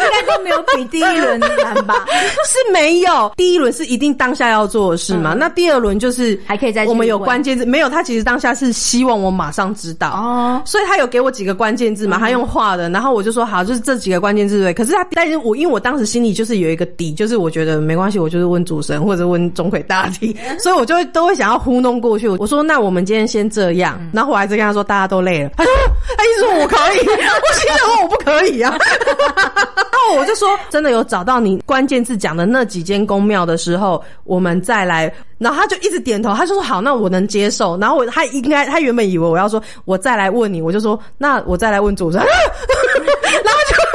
[0.00, 2.06] 应该都没有比第一轮难吧？
[2.46, 5.34] 是没有，第一轮是一定当下要做的事嘛？
[5.34, 14.72] 那第二轮就是嗯还可以再去我们有关键字，没有他其实当下是希望我马上知道哦所以他有给我几个关键字嘛，他用画的，然后我就说好，就是这几个关键字对。
[14.72, 22.28] 可是他，但是我因为我当时心里就是有一个底，就是我觉得没关系，我就是问主神或者问钟馗大帝，所以我就会都会想要糊弄过去。
[22.28, 25.72] 我说那我们今天先这样，然后我还是跟他说大家都累了，他说
[26.16, 28.78] 他一直说我可以， 我心里说我不可以啊。
[29.76, 35.12] 然后我就说，真的有找到你关键字讲的那几间宫庙的时候，我们再来。
[35.38, 37.78] 然后他就一直点头，他就说好，那我能接受。
[37.78, 42.26] 然后我他应该他原本以为我要说，我再来问你，我就说那我再来问主持人，
[43.44, 43.87] 然后就。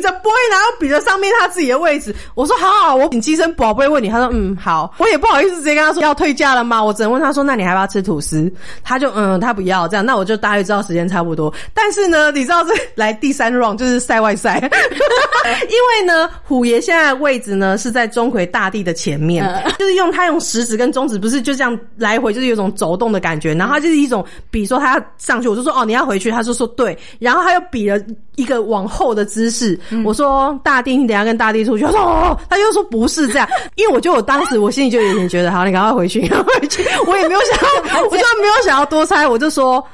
[0.00, 2.14] 他就比着杯，然后比着上面他自己的位置。
[2.34, 4.08] 我说好好，我请机身宝贝问你。
[4.08, 6.82] 他说嗯好，我也不好意思直接跟他说要退价了吗？
[6.82, 8.50] 我只能问他说那你还要不要吃吐司？
[8.82, 11.52] 他就嗯他不要这样，那我就大概知道时间差不多。
[11.74, 19.44] 但是呢，你知道这来第三 round 就是赛外赛，因为呢虎爷现在的位置呢是在钟馗大帝的前面，
[19.78, 23.54] 就是用他用食指跟中指不是就这样来回，就是有种走动的感觉。
[23.54, 27.98] 然后他就是一种比说他要上去，我就说哦你要回去，他就说对，然后他又比了
[28.36, 29.78] 一个往后的姿势。
[30.04, 31.84] 我说大地，你等下跟大地出去。
[31.84, 36.84] 他说哦，他就说不是这样， 因为我就我当时我心里就有点觉得，好，你赶快回去，赶 快回去。
[37.06, 37.58] 我也没有想
[37.94, 39.84] 要， 我就没有想要多猜，我就说。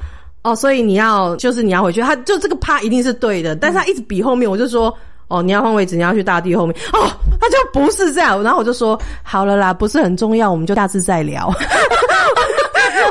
[0.44, 4.92] 哦，所以你要就是你要回去，他就这个趴一定是对的，但是他一直比后面，我就说
[5.28, 7.06] 哦，你要换位置，你要去大地后面，哦，
[7.40, 11.48] 他就不是这样，然后我就说好了啦，不是很重要，我们就下次再聊。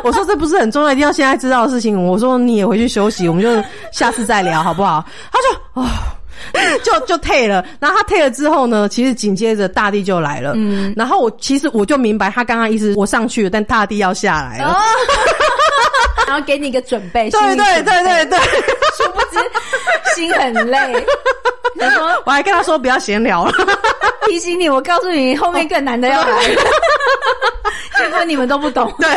[0.04, 2.06] 我说这不是很重要，一定要现在知道的事情。
[2.06, 3.50] 我说你也回去休息，我们就
[3.94, 5.02] 下次再聊，好不好？
[5.32, 5.88] 他就哦。
[6.84, 14.78] 就就退了，然后他退了之后呢，其实紧接着大地就来了，嗯，然后我其实我就明白他刚刚意思，我上去了，但大地要下来了，
[16.28, 18.40] 然后给你一个准备，对对对对对，
[18.98, 19.40] 殊不知
[20.16, 21.06] 心很累。
[21.80, 23.54] 他说我还跟他说不要闲聊了，
[24.28, 26.62] 提醒你，我告诉你，后面更难的要来了，
[27.98, 28.94] 结果你们都不懂。
[29.00, 29.08] 对。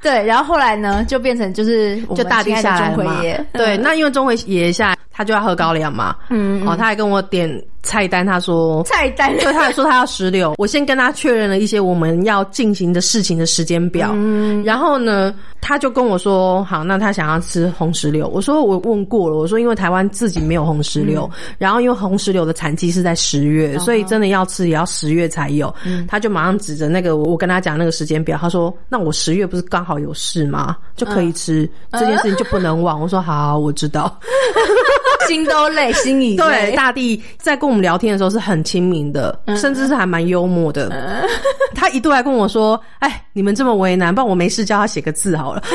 [0.00, 3.20] 对，然后后来呢，就变成就是就大地下来了嘛
[3.52, 7.48] 对，那因为钟馗爷爷下来，他就要喝高粱嘛，嗯，哦，他还跟我点
[7.84, 10.54] 菜单，他说菜单对，他还说他要石榴。
[10.58, 18.26] 我先跟他确认了一些我们要进行的事情的时间表，嗯，然后呢，他就跟我说，好，那他想要吃红石榴。
[18.28, 25.72] 我说我问过了，我说因为台湾自己没有红石榴，然后因为红石榴的产期是在十月，所以真的要吃也要十月才有。
[25.84, 30.76] 嗯他就马上指着那个我跟他讲那个时间表，他说，那我十月不是刚好有事吗？
[30.96, 33.00] 就可以吃、这件事情就不能忘。
[33.00, 34.18] 我说好，我知道。
[35.26, 40.90] 心都累，心已对，大地在跟我们聊天的时候是很亲民的，甚至是还蛮幽默的。
[41.74, 45.62] 他一度还跟我说：“哎，你们这么为难，不然我没事教他写个字好了。”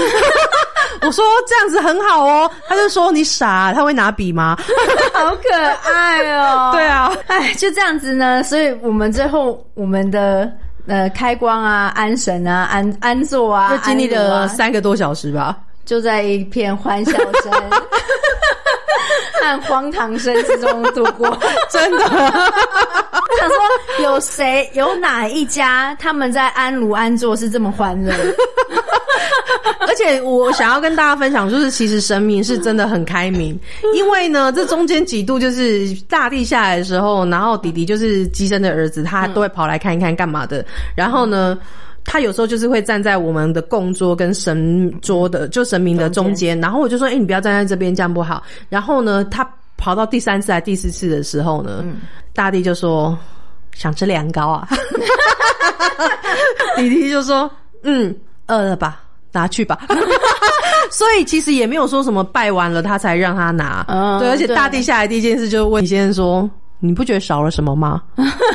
[1.01, 4.57] 我说这样子很好哦，他就说你傻，他会拿笔吗？
[5.13, 6.71] 好可爱哦！
[6.73, 10.51] 对啊，哎，就这样子呢，所以我们最后我们的
[10.87, 15.57] 呃开光啊、安神啊、安安坐啊，就经历了三个多小时吧。
[15.85, 17.51] 就在一片欢笑声
[19.55, 21.37] 和荒唐生之中度过。
[21.71, 22.09] 真的， 我
[23.39, 28.13] 想说，有谁有哪一家他们在安如安坐是这么欢乐？
[29.87, 33.57] 而且我想要跟大家分享，就是其实神明是真的很开明，
[33.95, 41.57] 因为呢，这中间几度就是大地下来的时候，然后弟弟就是机身的儿子，他都会跑来看一看干嘛的，然后呢。
[42.09, 51.83] 他有时候就是会站在我们的供桌跟神桌的，就神明的中间，然后我就说：“哎、你不要站在这边，这样不好。”然后呢，他跑到第三次还第四次的时候呢，
[52.33, 53.15] 大地就说
[53.75, 54.69] ：“想吃凉糕啊。
[56.77, 57.51] ”弟弟就说
[57.83, 58.15] ：“嗯，
[58.47, 59.03] 饿了吧，
[59.33, 59.85] 拿去吧。
[60.89, 66.49] ”所以其实也没有说什么拜完了他才让他拿，嗯对，而且大地下来第一件事就是问李先生说
[66.79, 68.01] ：“你不觉得少了什么吗？”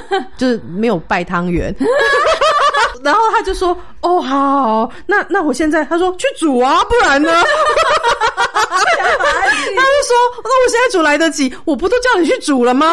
[0.38, 1.74] 就是没有拜汤圆。
[3.02, 12.86] 然后他就说：“哦，好好好，那那我现在他说去煮啊，不然呢？”他就说：“那我现在煮来得及，我不都叫你去煮了吗？”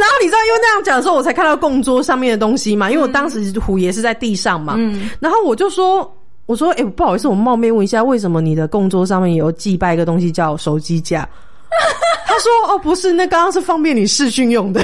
[0.00, 6.10] 然后你知道，因为那样讲的时候，我才看到供桌上面的东西嘛，因为我当时虎爷是在地上嘛，嗯，然后我就说。
[6.46, 11.28] 我说：“哎、不好意思，我冒昧问一下，为什么你的供桌上面有祭拜一个东西叫手机架？”
[12.26, 14.82] 他说：“哦，不是，那刚刚是方便你视讯用的。”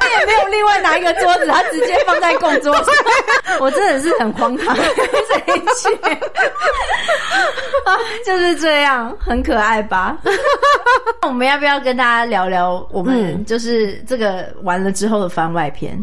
[0.00, 2.86] 他也没有另外拿一个桌子，他直接放在供桌上。
[3.60, 6.10] 我真的是很荒唐， 这一切
[7.84, 10.16] 啊，就是这样，很可爱吧？
[11.22, 16.02] 我们要不要跟大家聊聊我们嗯就是这个完了之后的番外篇？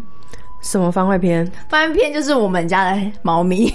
[0.62, 1.50] 什么番外篇？
[1.70, 3.74] 番外篇就是我们家的猫咪。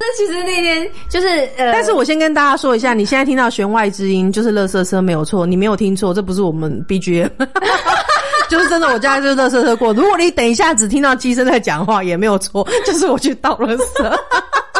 [0.00, 1.28] 那 其实那天就是
[1.58, 7.28] 呃，但是我先跟大家说一下，你现在听到弦外之音就是乐色车没有错，你没有听错，这不是我们 BGM，
[8.48, 9.92] 就是真的，我家就是乐色车过。
[9.92, 14.18] 如果你等一下只听到机声在讲话，也没有错，就是我去倒乐色。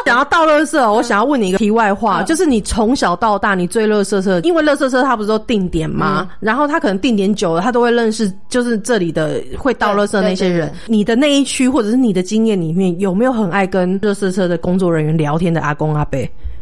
[0.05, 6.29] 想要倒垃圾，我想要问你一个题外话，就是你从小到大你最乐色车，因为乐色车它不是都定点吗？
[6.41, 10.73] 然后他可能定点久了，他都会认识，就是这里的会倒垃圾的那些人。
[10.87, 16.19] 你的那一区或者是你的经验里面，有没有很爱跟乐色车的工作人员聊天的阿公阿伯？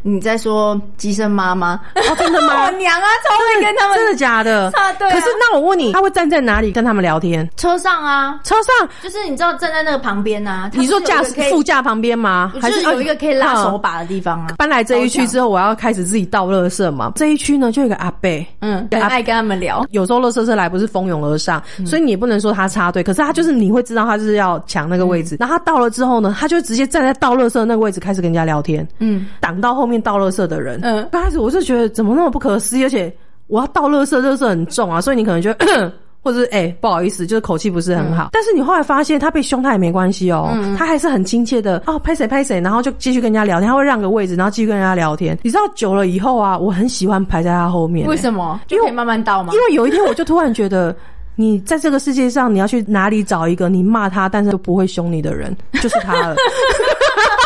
[0.09, 1.75] 你在说机生妈妈？
[1.95, 2.71] 哦，真的吗 我？
[2.73, 4.71] 娘啊，超会跟他们真的假的？
[4.75, 7.49] 啊对啊可是那我问你，他会站在哪里跟他们聊天？
[7.57, 8.89] 车上啊，车上？
[9.03, 12.53] 就是你知道站在那个旁边呐、啊，你说驾驶副驾，旁边吗？
[12.61, 14.47] 还是是有一个可以拉手把的地方啊。
[14.51, 17.13] 嗯搬来这一区之后，我要开始自己倒垃圾嘛。
[17.15, 19.85] 这一区呢，就有一个阿贝，嗯，很爱跟他们聊。
[19.91, 25.37] 有时候垃圾车来不是蜂拥而上，嗯所以你也不能说他插队，可是他就是你会知道他就是要抢那个位置。
[25.39, 30.81] 然后他到了之后呢，他就直接站在倒垃圾那个位置开始跟人家聊天，嗯，挡到后面倒垃圾的人。
[30.83, 33.13] 嗯刚开始我就觉得怎么那么不可思议，而且
[33.47, 35.93] 我要倒垃圾，垃圾很重啊，所以你可能觉得。
[36.21, 38.31] 或者是哎、不好意思，就是口气不是很好。
[38.33, 45.39] 但是你后来发现他被凶他也没关系哦，他还是很亲切的哦，拍谁拍谁，然后就继续跟人家聊天，他会让个位置，然后继续跟人家聊天。
[45.43, 48.61] 你知道久了以后啊，我很喜欢排在他后面、为什么？
[48.69, 49.55] 因为就可以慢慢倒嘛？
[49.55, 50.95] 因为有一天我就突然觉得，
[51.37, 56.35] 你在这个世界上，你要去哪里找一个你骂他但是都不会凶你的人，就是他了。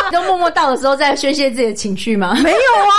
[0.11, 2.33] 都默默到的时候在宣泄自己的情绪吗？
[2.43, 2.93] 没有啊，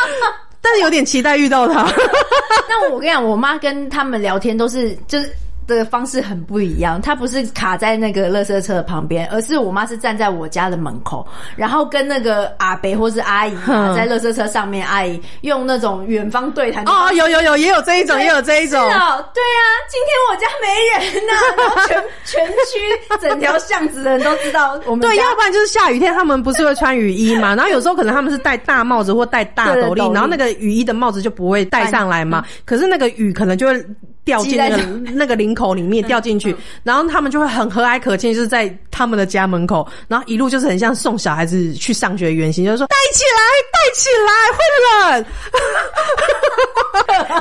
[0.60, 1.86] 但是有点期待遇到他。
[2.68, 5.30] 那我跟你讲，我妈跟他们聊天都是就是。
[5.74, 18.80] 的方式很不一样，她不是卡在那个垃圾车的旁边，而是我妈是站在我家的门口，然后跟那个阿伯或是阿姨、啊、在垃圾车上面，阿姨用那种远方对谈哦，有有有，也有这一种，也有这一种。
[18.80, 27.54] 是哦，对啊，今天我家没人呐、然后全全区整条巷子的人都知道我们 对，要不然就是下雨天，他们不是会穿雨衣嘛？
[27.56, 32.44] 然后有时候可能他们是戴大帽子或戴大斗笠然后那个雨衣的帽子就不会戴上来嘛。
[32.64, 33.84] 可是那个雨可能就会
[34.26, 34.76] 掉进那个
[35.14, 43.40] 那个领口里面掉进去，然后他们就会很和蔼可亲，就是在他们的家门口，然后一路就是很像送小孩子去上学的原型，就是说戴起来，
[43.72, 44.58] 戴起来，会
[44.90, 45.24] 冷，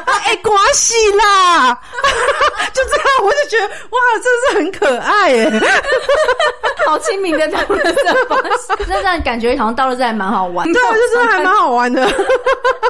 [0.24, 1.74] 哎，刮洗啦，
[2.72, 5.52] 就这样，我就觉得哇，真的是很可爱耶。
[6.86, 10.72] 好亲民的倒垃圾方式，那这样感觉好像到了这还蛮好玩。
[10.72, 12.08] 对，我就真的还蛮好玩的。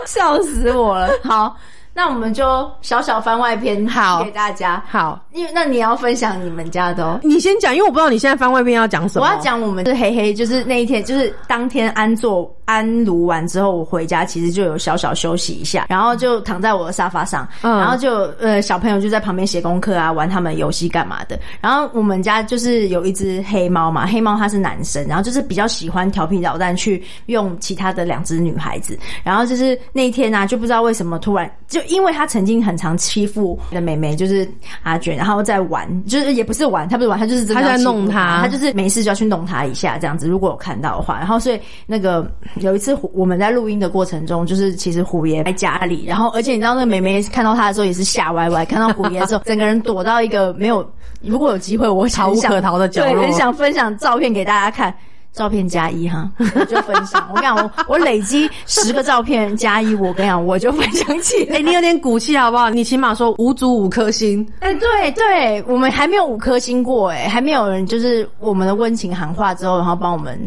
[0.05, 1.17] 笑死我了。
[1.23, 1.55] 好，
[1.97, 4.83] 那我们就小小番外篇好给大家。
[4.85, 7.17] 好，因为那你要分享你们家的哦。
[7.23, 9.25] 你先讲，因为我不知道你现在番外篇要讲什么。
[9.25, 21.39] 我要讲我们是黑黑，就是那一天，就是当天安坐安炉完之后，我回家其实就有小小休息一下，然后就躺在我的沙发上，嗯然后就呃小朋友就在旁边写功课啊，玩他们游戏干嘛的。
[21.61, 28.99] 然后我们家就是有一只黑猫嘛，黑猫它是男生，然后就是比较喜欢调皮捣蛋去用其他的两只女孩子。
[29.23, 34.47] 然后就是那一天啊，就不知道为什么突然就因为他曾经很常欺负的妹妹，就是
[34.83, 40.27] 阿卷，然后在玩，就是也不是玩，他不是玩，他就是他在弄他他就是没事就要去弄他一下这样子。
[40.27, 50.87] 如果有看到的话，然后所以那个有一次虎我们在录音的过程中，就是其实虎爷在家里，然后而且你知道那个妹妹看到他的时候也是吓歪歪，看到虎爷的时候，整个人躲到一个没有，
[51.21, 54.93] 如果有机会我逃无可逃的角落对，很想分享照片给大家看。
[55.35, 57.29] 照片加一哈，我就分享。
[57.29, 61.57] 我跟你讲，我我累积十个照片加一，我跟你讲，我就分享起来。
[61.59, 62.69] 哎、你有点骨气好不好？
[62.69, 64.47] 你起码说五组五颗星。
[64.61, 70.39] 哎、对对，我们还没有五颗星过哎，还没有人就是我们的温情喊话之后，然后帮我们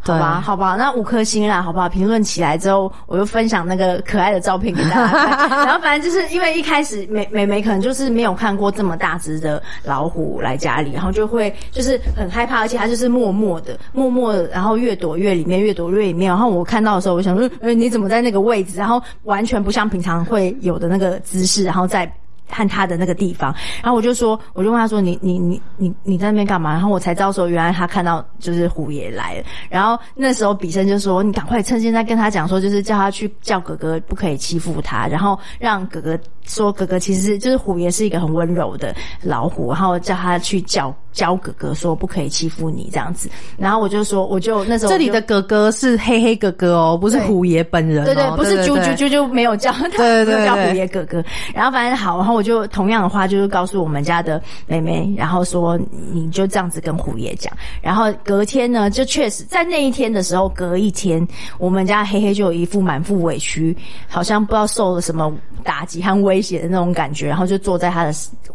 [0.00, 1.88] 好吧，好吧，那五颗星啦，好不好？
[1.88, 5.48] 评论起来之后，我就分享那个可爱的照片给大家看。
[5.66, 16.28] 然后反正就是因为一开始美美美可能就是没有看过这么大只的老虎来家里，然后就会就是很害怕，而且它就是默默的、默默的，然后越躲越里面，越躲越里面。
[16.28, 18.78] 然后我看到的时候，我想说，呃，你怎么在那个位置？
[18.78, 22.10] 然后完全不像平常会有的那个姿势，然后在。
[22.48, 29.44] 和他的那个地方，然后我就说，我就问他说：“你你你你你在那边干嘛？”然后我才知道说，原来他看到就是虎爷来了。
[29.68, 48.04] 然后那时候比生就说：“你赶快趁现在跟他讲说，就是叫他去叫哥哥，不可以欺负他，然后让哥哥说哥哥其实就是虎爷是一个很温柔的老虎，然后叫他去叫教哥哥说不可以欺负你这样子。”然后我就说，我就那时候这里的哥哥是黑黑哥哥哦，不是虎爷本人哦。
[48.04, 51.24] 对对，不是啾啾对啾啾没有叫，他对对没有叫虎爷哥哥。
[51.52, 55.76] 然后反正好，然后我就同样的话就是告诉我们家的妹妹，然后说
[56.12, 57.52] 你就这样子跟虎爷讲。
[57.82, 61.26] 然后隔天呢，就确实在那一天的时候，隔一天，
[61.58, 65.32] 我们家黑黑就有一副满腹委屈，好像不知道受了什么
[65.64, 68.12] 打击和威胁的那种感觉，然后就坐在他的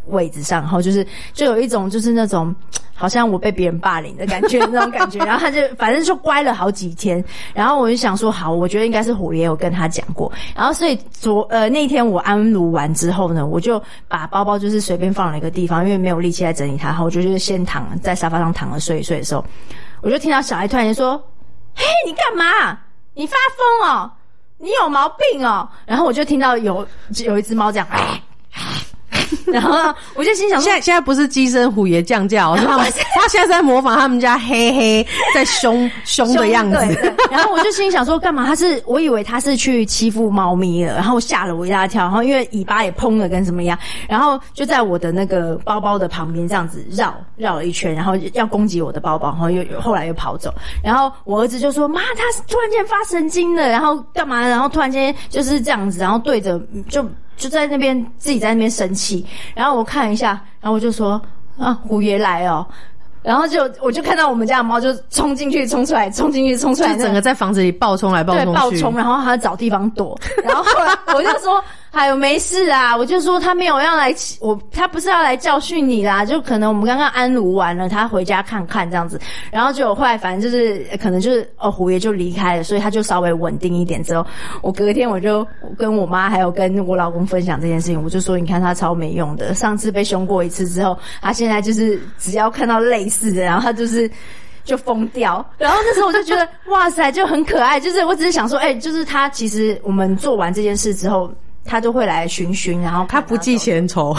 [0.08, 2.53] 位置上，然后就是就有一种就是那种。
[2.96, 5.20] 好像我被别人霸凌的感觉，那种感觉。
[5.26, 7.24] 然后他就反正就乖了好几天。
[7.54, 10.32] 然后我就想说，好，我觉得应该是虎爷有跟他讲过。
[10.56, 16.90] 然后所以昨呃那天我安炉完之后呢，我就把包包就是随便放了一个地方，因为没有力气来整理它。
[16.90, 19.44] 然后我就就是先躺在沙发上躺着睡一睡的时候，
[20.02, 21.18] 我就听到小孩突然间说
[21.76, 22.80] ：“嘿，你干嘛？
[23.16, 23.36] 你发
[23.82, 24.12] 疯哦？
[24.60, 26.88] 你有毛病哦？”然后我就听到有
[27.26, 27.88] 有一只猫这样。
[29.52, 36.78] 然后我就心想说现，在现在不是鸡生虎爷降价 他们他现在在模仿他们家黑黑在凶 凶的样子。
[37.32, 38.46] 然后我就心想说，干嘛？
[38.46, 42.04] 他是我以为他是去欺负猫咪了，然后吓了我一大跳。
[42.04, 43.78] 然后因为尾巴也砰了，跟什么一样，
[44.08, 50.54] 然后就在我的那个包包的旁边这样子绕绕了一圈，然后要攻击我的包包，然后又又后来又跑走。
[50.84, 54.42] 然后我儿子就说：“妈，他突然间发神经了，然后干嘛？
[54.48, 56.60] 然后突然间就是这样子，然后对着
[56.90, 57.06] 就
[57.38, 59.26] 就在那边自己在那边生气。
[59.56, 61.22] 然后我看一下，然后我就说：
[61.58, 62.66] 啊，虎爷来哦。”
[63.24, 70.20] 然后就我就看到我们家的猫就冲进去、冲出来、冲进去、冲出来，就整个在房子里暴冲来暴对冲去，暴冲，然后它找地方躲。
[70.44, 71.64] 然后后来我就说
[71.94, 79.20] ：“哎呦，没事啊。”我就说他没有要来，我他不是要来教训你啦，就可能我们刚刚安炉完了，他回家看看这样子。
[79.52, 84.26] 然后就后来反正就是可能就是哦，虎爷就离开了，所以他就稍微稳定一点之后，
[84.62, 94.10] 我隔天我就跟我妈还有跟我老公分享这件事情，我就说：“你看他超没用的，上次被凶过一次之后，他现在就是只要看到类似的，然后他就是。”
[94.66, 97.82] 就疯掉，然后那时候我就觉得哇塞，就很可爱。
[97.82, 101.30] 就是我只是想说，哎、就是他其实我们做完这件事之后，
[101.66, 104.16] 他就会来寻寻，然后他不计，前仇，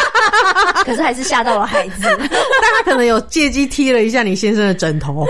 [0.84, 2.02] 可是还是吓到了孩子。
[2.18, 5.26] 但他可能有借机踢了一下你先生的枕头。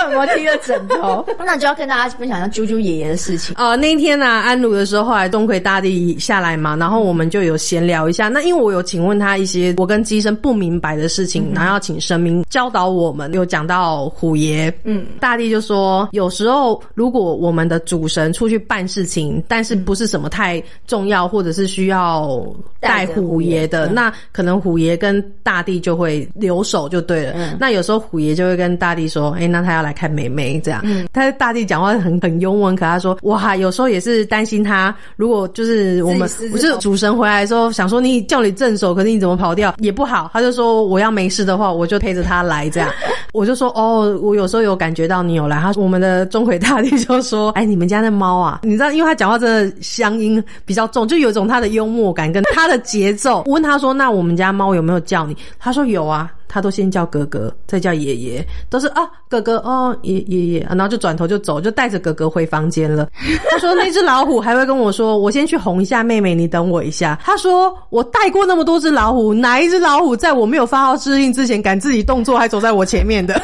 [0.00, 1.26] 到底有没有踢了枕头？
[1.44, 3.54] 那就要跟大家分享一下啾啾爷爷的事情。
[3.58, 8.28] 呃，那一天呢、安鲁的时候，后来钟馗大帝下来嘛，然后我们就有闲聊一下。
[8.28, 13.32] 那因为我有请问他一些我跟机生不明白的事情，然后要请神明教导我们。
[13.34, 22.42] 有讲到虎爷，嗯，大帝就说，有时候如果我们的主神出去办事情，但是不是什么太重要，或者是需要
[22.80, 27.32] 带虎爷的，那可能虎爷跟大帝就会留守就对了。
[27.36, 30.80] 嗯那有时候虎爷就会跟大帝说，哎、那他要来看妹妹这样。
[30.84, 40.30] 嗯他大弟讲话很很幽默，很可，他说哇，有时候也是担心他，如果就是我们不是主神回来的时候，想说你叫你正手，可是你怎么跑掉也不好。
[40.32, 42.88] 他就说我要没事的话，我就陪着他来这样。
[43.32, 45.58] 我就说哦，我有时候有感觉到你有来。
[45.58, 53.44] 他说我们的钟馗大帝就说，哎，你们家那猫啊，你知道，因为他讲话真的乡音比较重，就有一种他的幽默感跟他的节奏。
[53.46, 55.36] 我问他说，那我们家猫有没有叫你？
[55.58, 56.32] 他说有啊。
[56.52, 63.08] 他都先叫哥哥，再叫爷爷，都是啊哥哥哦爷爷爷，然后就转头就走，就带着哥哥回房间了。
[63.48, 67.16] 他说那只老虎还会跟我说，我先去哄一下妹妹，你等我一下。
[67.22, 73.34] 他说我带过那么多只老虎，哪一只老虎在我没有发号施令之前敢自己动作，还走在我前面的？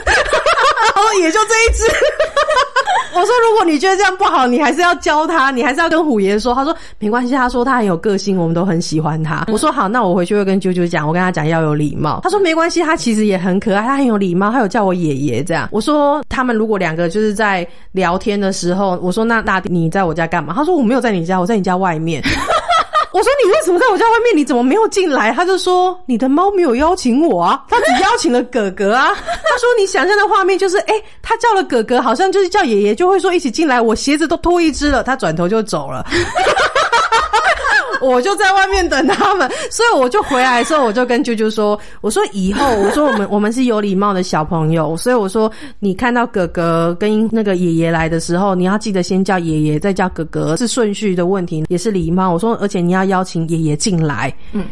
[0.96, 1.84] 然后也就这一只。
[3.14, 6.54] 我说，如果你觉得这样不好，你还是要教他，你还是要跟虎爷说。
[6.54, 9.46] 他说没关系，他说他很有个性，我们都很喜欢他。
[9.50, 12.20] 我说好，那我回去会跟啾啾讲，我跟他讲要有礼貌。
[12.22, 15.68] 他说没关系，他其实也很可爱，他很有礼貌，他有叫我爷爷这样。
[15.72, 20.52] 我说他们如果两个就是在聊天的时候，我说那那你在我家干嘛？
[20.54, 22.22] 他说我没有在你家，我在你家外面。
[23.16, 24.36] 我说你为什么在我家外面？
[24.36, 25.32] 你怎么没有进来？
[25.32, 29.08] 他就说你的猫没有邀请我啊，他只邀请了哥哥啊。
[29.16, 30.92] 他说你想象的画面就是，哎、
[31.22, 33.80] 他叫了哥哥，好像就是叫爷爷，就会说一起进来。
[33.80, 36.04] 我鞋子都脱一只了，他转头就走了。
[38.00, 52.32] 我就在外面等他们，所以我就回来的时候，我就跟啾啾说：“我说以后，我说我们我们是有礼貌的小朋友，所以我说你看到哥哥跟那个爷爷来的时候，你要记得先叫爷爷，再叫哥哥，是顺序的问题，也是礼貌。
[52.32, 54.64] 我说，而且你要邀请爷爷进来。”嗯。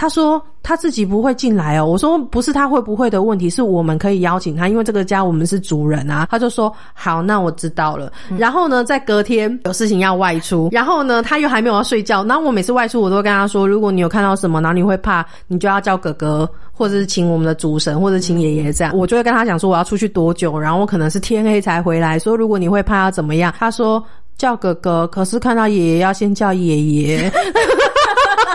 [0.00, 1.84] 他说他自己不会进来哦。
[1.84, 6.28] 我说不是他会不会的问题，是我们可以邀请他，因为这个家我们是主人啊。
[6.30, 8.12] 他就说好，那我知道了。
[8.38, 12.24] 然后呢，在隔天有事情要外出，然后呢他又还没有要睡觉。
[12.26, 18.96] 然后我每次外出，我都会跟他说，如果你有看到什么，然后你会怕，你就要叫哥哥，或者是请我们的主神，或者请爷爷这样。
[18.96, 22.20] 我就会跟他讲说我要出去多久，然后我可能是天黑才回来。
[22.20, 23.52] 说如果你会怕要怎么样？
[23.58, 24.00] 他说
[24.36, 27.32] 叫哥哥，可是看到爷爷要先叫爷爷。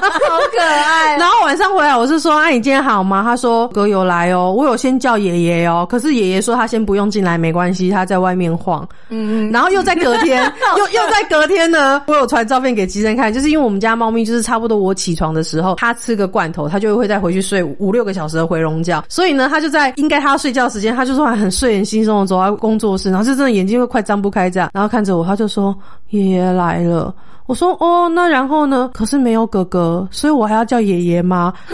[0.29, 1.17] 好可爱。
[1.17, 5.85] 然后晚上回来，我是说：“啊，你今天好吗？”他说：“哥有来哦，我有先叫爷爷哦。
[5.89, 10.43] 可是爷爷说他先不用进来，没关系，他在外面晃。”嗯，然后 又在隔天，
[10.77, 19.03] 又又在隔天呢，我有传照片给鸡生看，就是因为我们家猫咪就是差不多我起床的时候，它吃个罐头，它就会再回去睡五六个小时的回笼觉。
[19.09, 25.75] 所以呢，它就在应该他要睡觉时间，它就说很睡眼惺忪的走到工作室，然后就真的眼睛会快张不开这样，然后看着我，他就说
[26.09, 27.13] ：“爷爷来了。”
[27.45, 28.89] 我说哦，那然后呢？
[28.93, 31.53] 可是没有哥哥，所以我还要叫爷爷吗？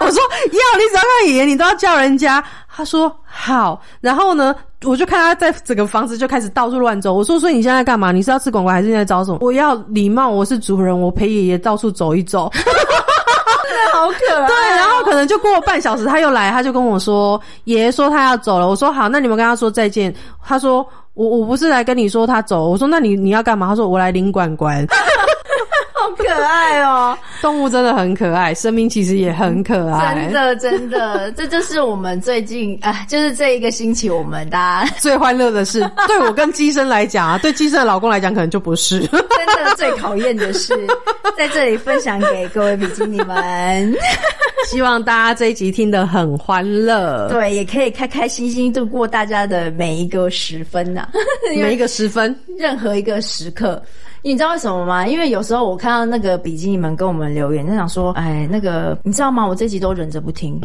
[0.00, 0.20] 我说
[0.52, 2.42] 要，你只要叫爷爷，你都要叫人家。
[2.74, 4.54] 他说好，然后呢，
[4.84, 7.12] 我就看他在整个房子就开始到处乱走。
[7.12, 8.12] 我说，所以你现在干嘛？
[8.12, 9.38] 你是要吃广告还是在找什么？
[9.40, 12.50] 我要礼貌，我是主人，我陪爷爷到处走一走。
[12.52, 14.46] 真的好可爱。
[14.46, 18.68] 对，然后可能就过了半小时，他又来，他就跟我说，爷爷说他要走了。
[18.68, 20.14] 我说好，那你们跟他说再见。
[20.44, 20.86] 他说。
[21.14, 23.68] 我我不是来跟你说他走，我说那你你要干嘛？
[23.68, 24.86] 他说我来领管管，
[25.92, 27.16] 好可爱哦！
[27.42, 35.80] 动物真的很可爱，生命其实也很可爱，真的真的，这就是我们最近啊，就是这一个星期我们大家 最欢乐的事。
[36.06, 40.74] 对我跟机生来讲啊，对机生的老公来讲可能就不是，真的最考验的是
[41.36, 43.94] 在这里分享给各位比基尼们。
[44.66, 51.08] 希望大家这一集听得很欢乐， 对，也可以开开心心度过大家的每一个时分呐，
[51.56, 53.82] 每一个时分，任何一个时刻。
[54.22, 55.06] 你知道为什么吗？
[55.06, 59.44] 因为有时候我看到那个比基尼们跟我们留言，就想说，哎，那个你知道吗？
[59.46, 60.60] 我这集都忍着不听。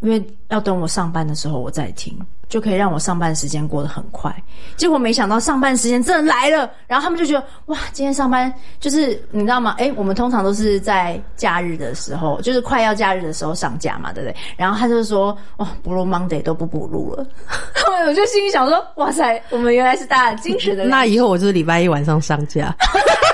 [0.00, 2.12] 因为要等我上班的时候我再听，
[2.52, 4.30] 就可以让我上班时间过得很快。
[4.76, 9.74] 结果没想到上班时间真的来了，然后他们就觉得哇，今天上班就是你知道吗？
[9.78, 14.36] 哎，我们通常都是在假日的时候，就是快要假日的时候上架嘛，对不对？
[14.54, 17.26] 然后他就说哇，不录 Monday 都不补录了。
[18.06, 20.84] 我就心里想说，哇塞，我们原来是大家矜持的。
[20.92, 22.74] 那以后我就是礼拜一晚上上架。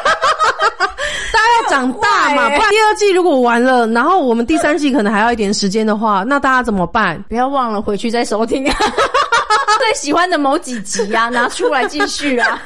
[1.69, 7.23] 长大嘛，不然第二季如果完了，然后我们第三季可能还要一点时间的话，那大家怎么办？
[7.29, 8.65] 不要忘了回去再收听
[9.79, 12.61] 最喜欢的某几集啊，拿出来继续啊，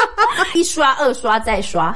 [0.54, 1.94] 一刷二刷再刷，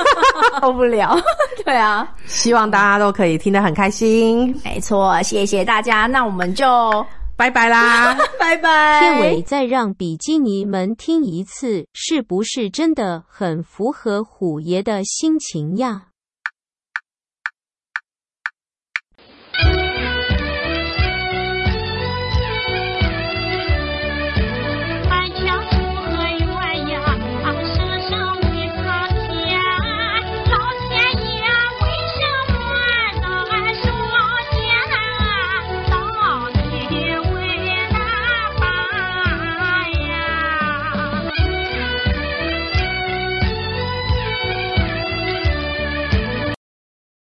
[0.60, 1.16] 受不了。
[1.64, 4.58] 对啊，希望大家都可以听得很开心。
[4.64, 7.04] 没错，谢谢大家，那我们就。
[7.36, 9.00] 拜拜啦， 拜拜！
[9.00, 16.06] 片尾再让比基尼们听一次，是不是真的很符合虎爷的心情呀？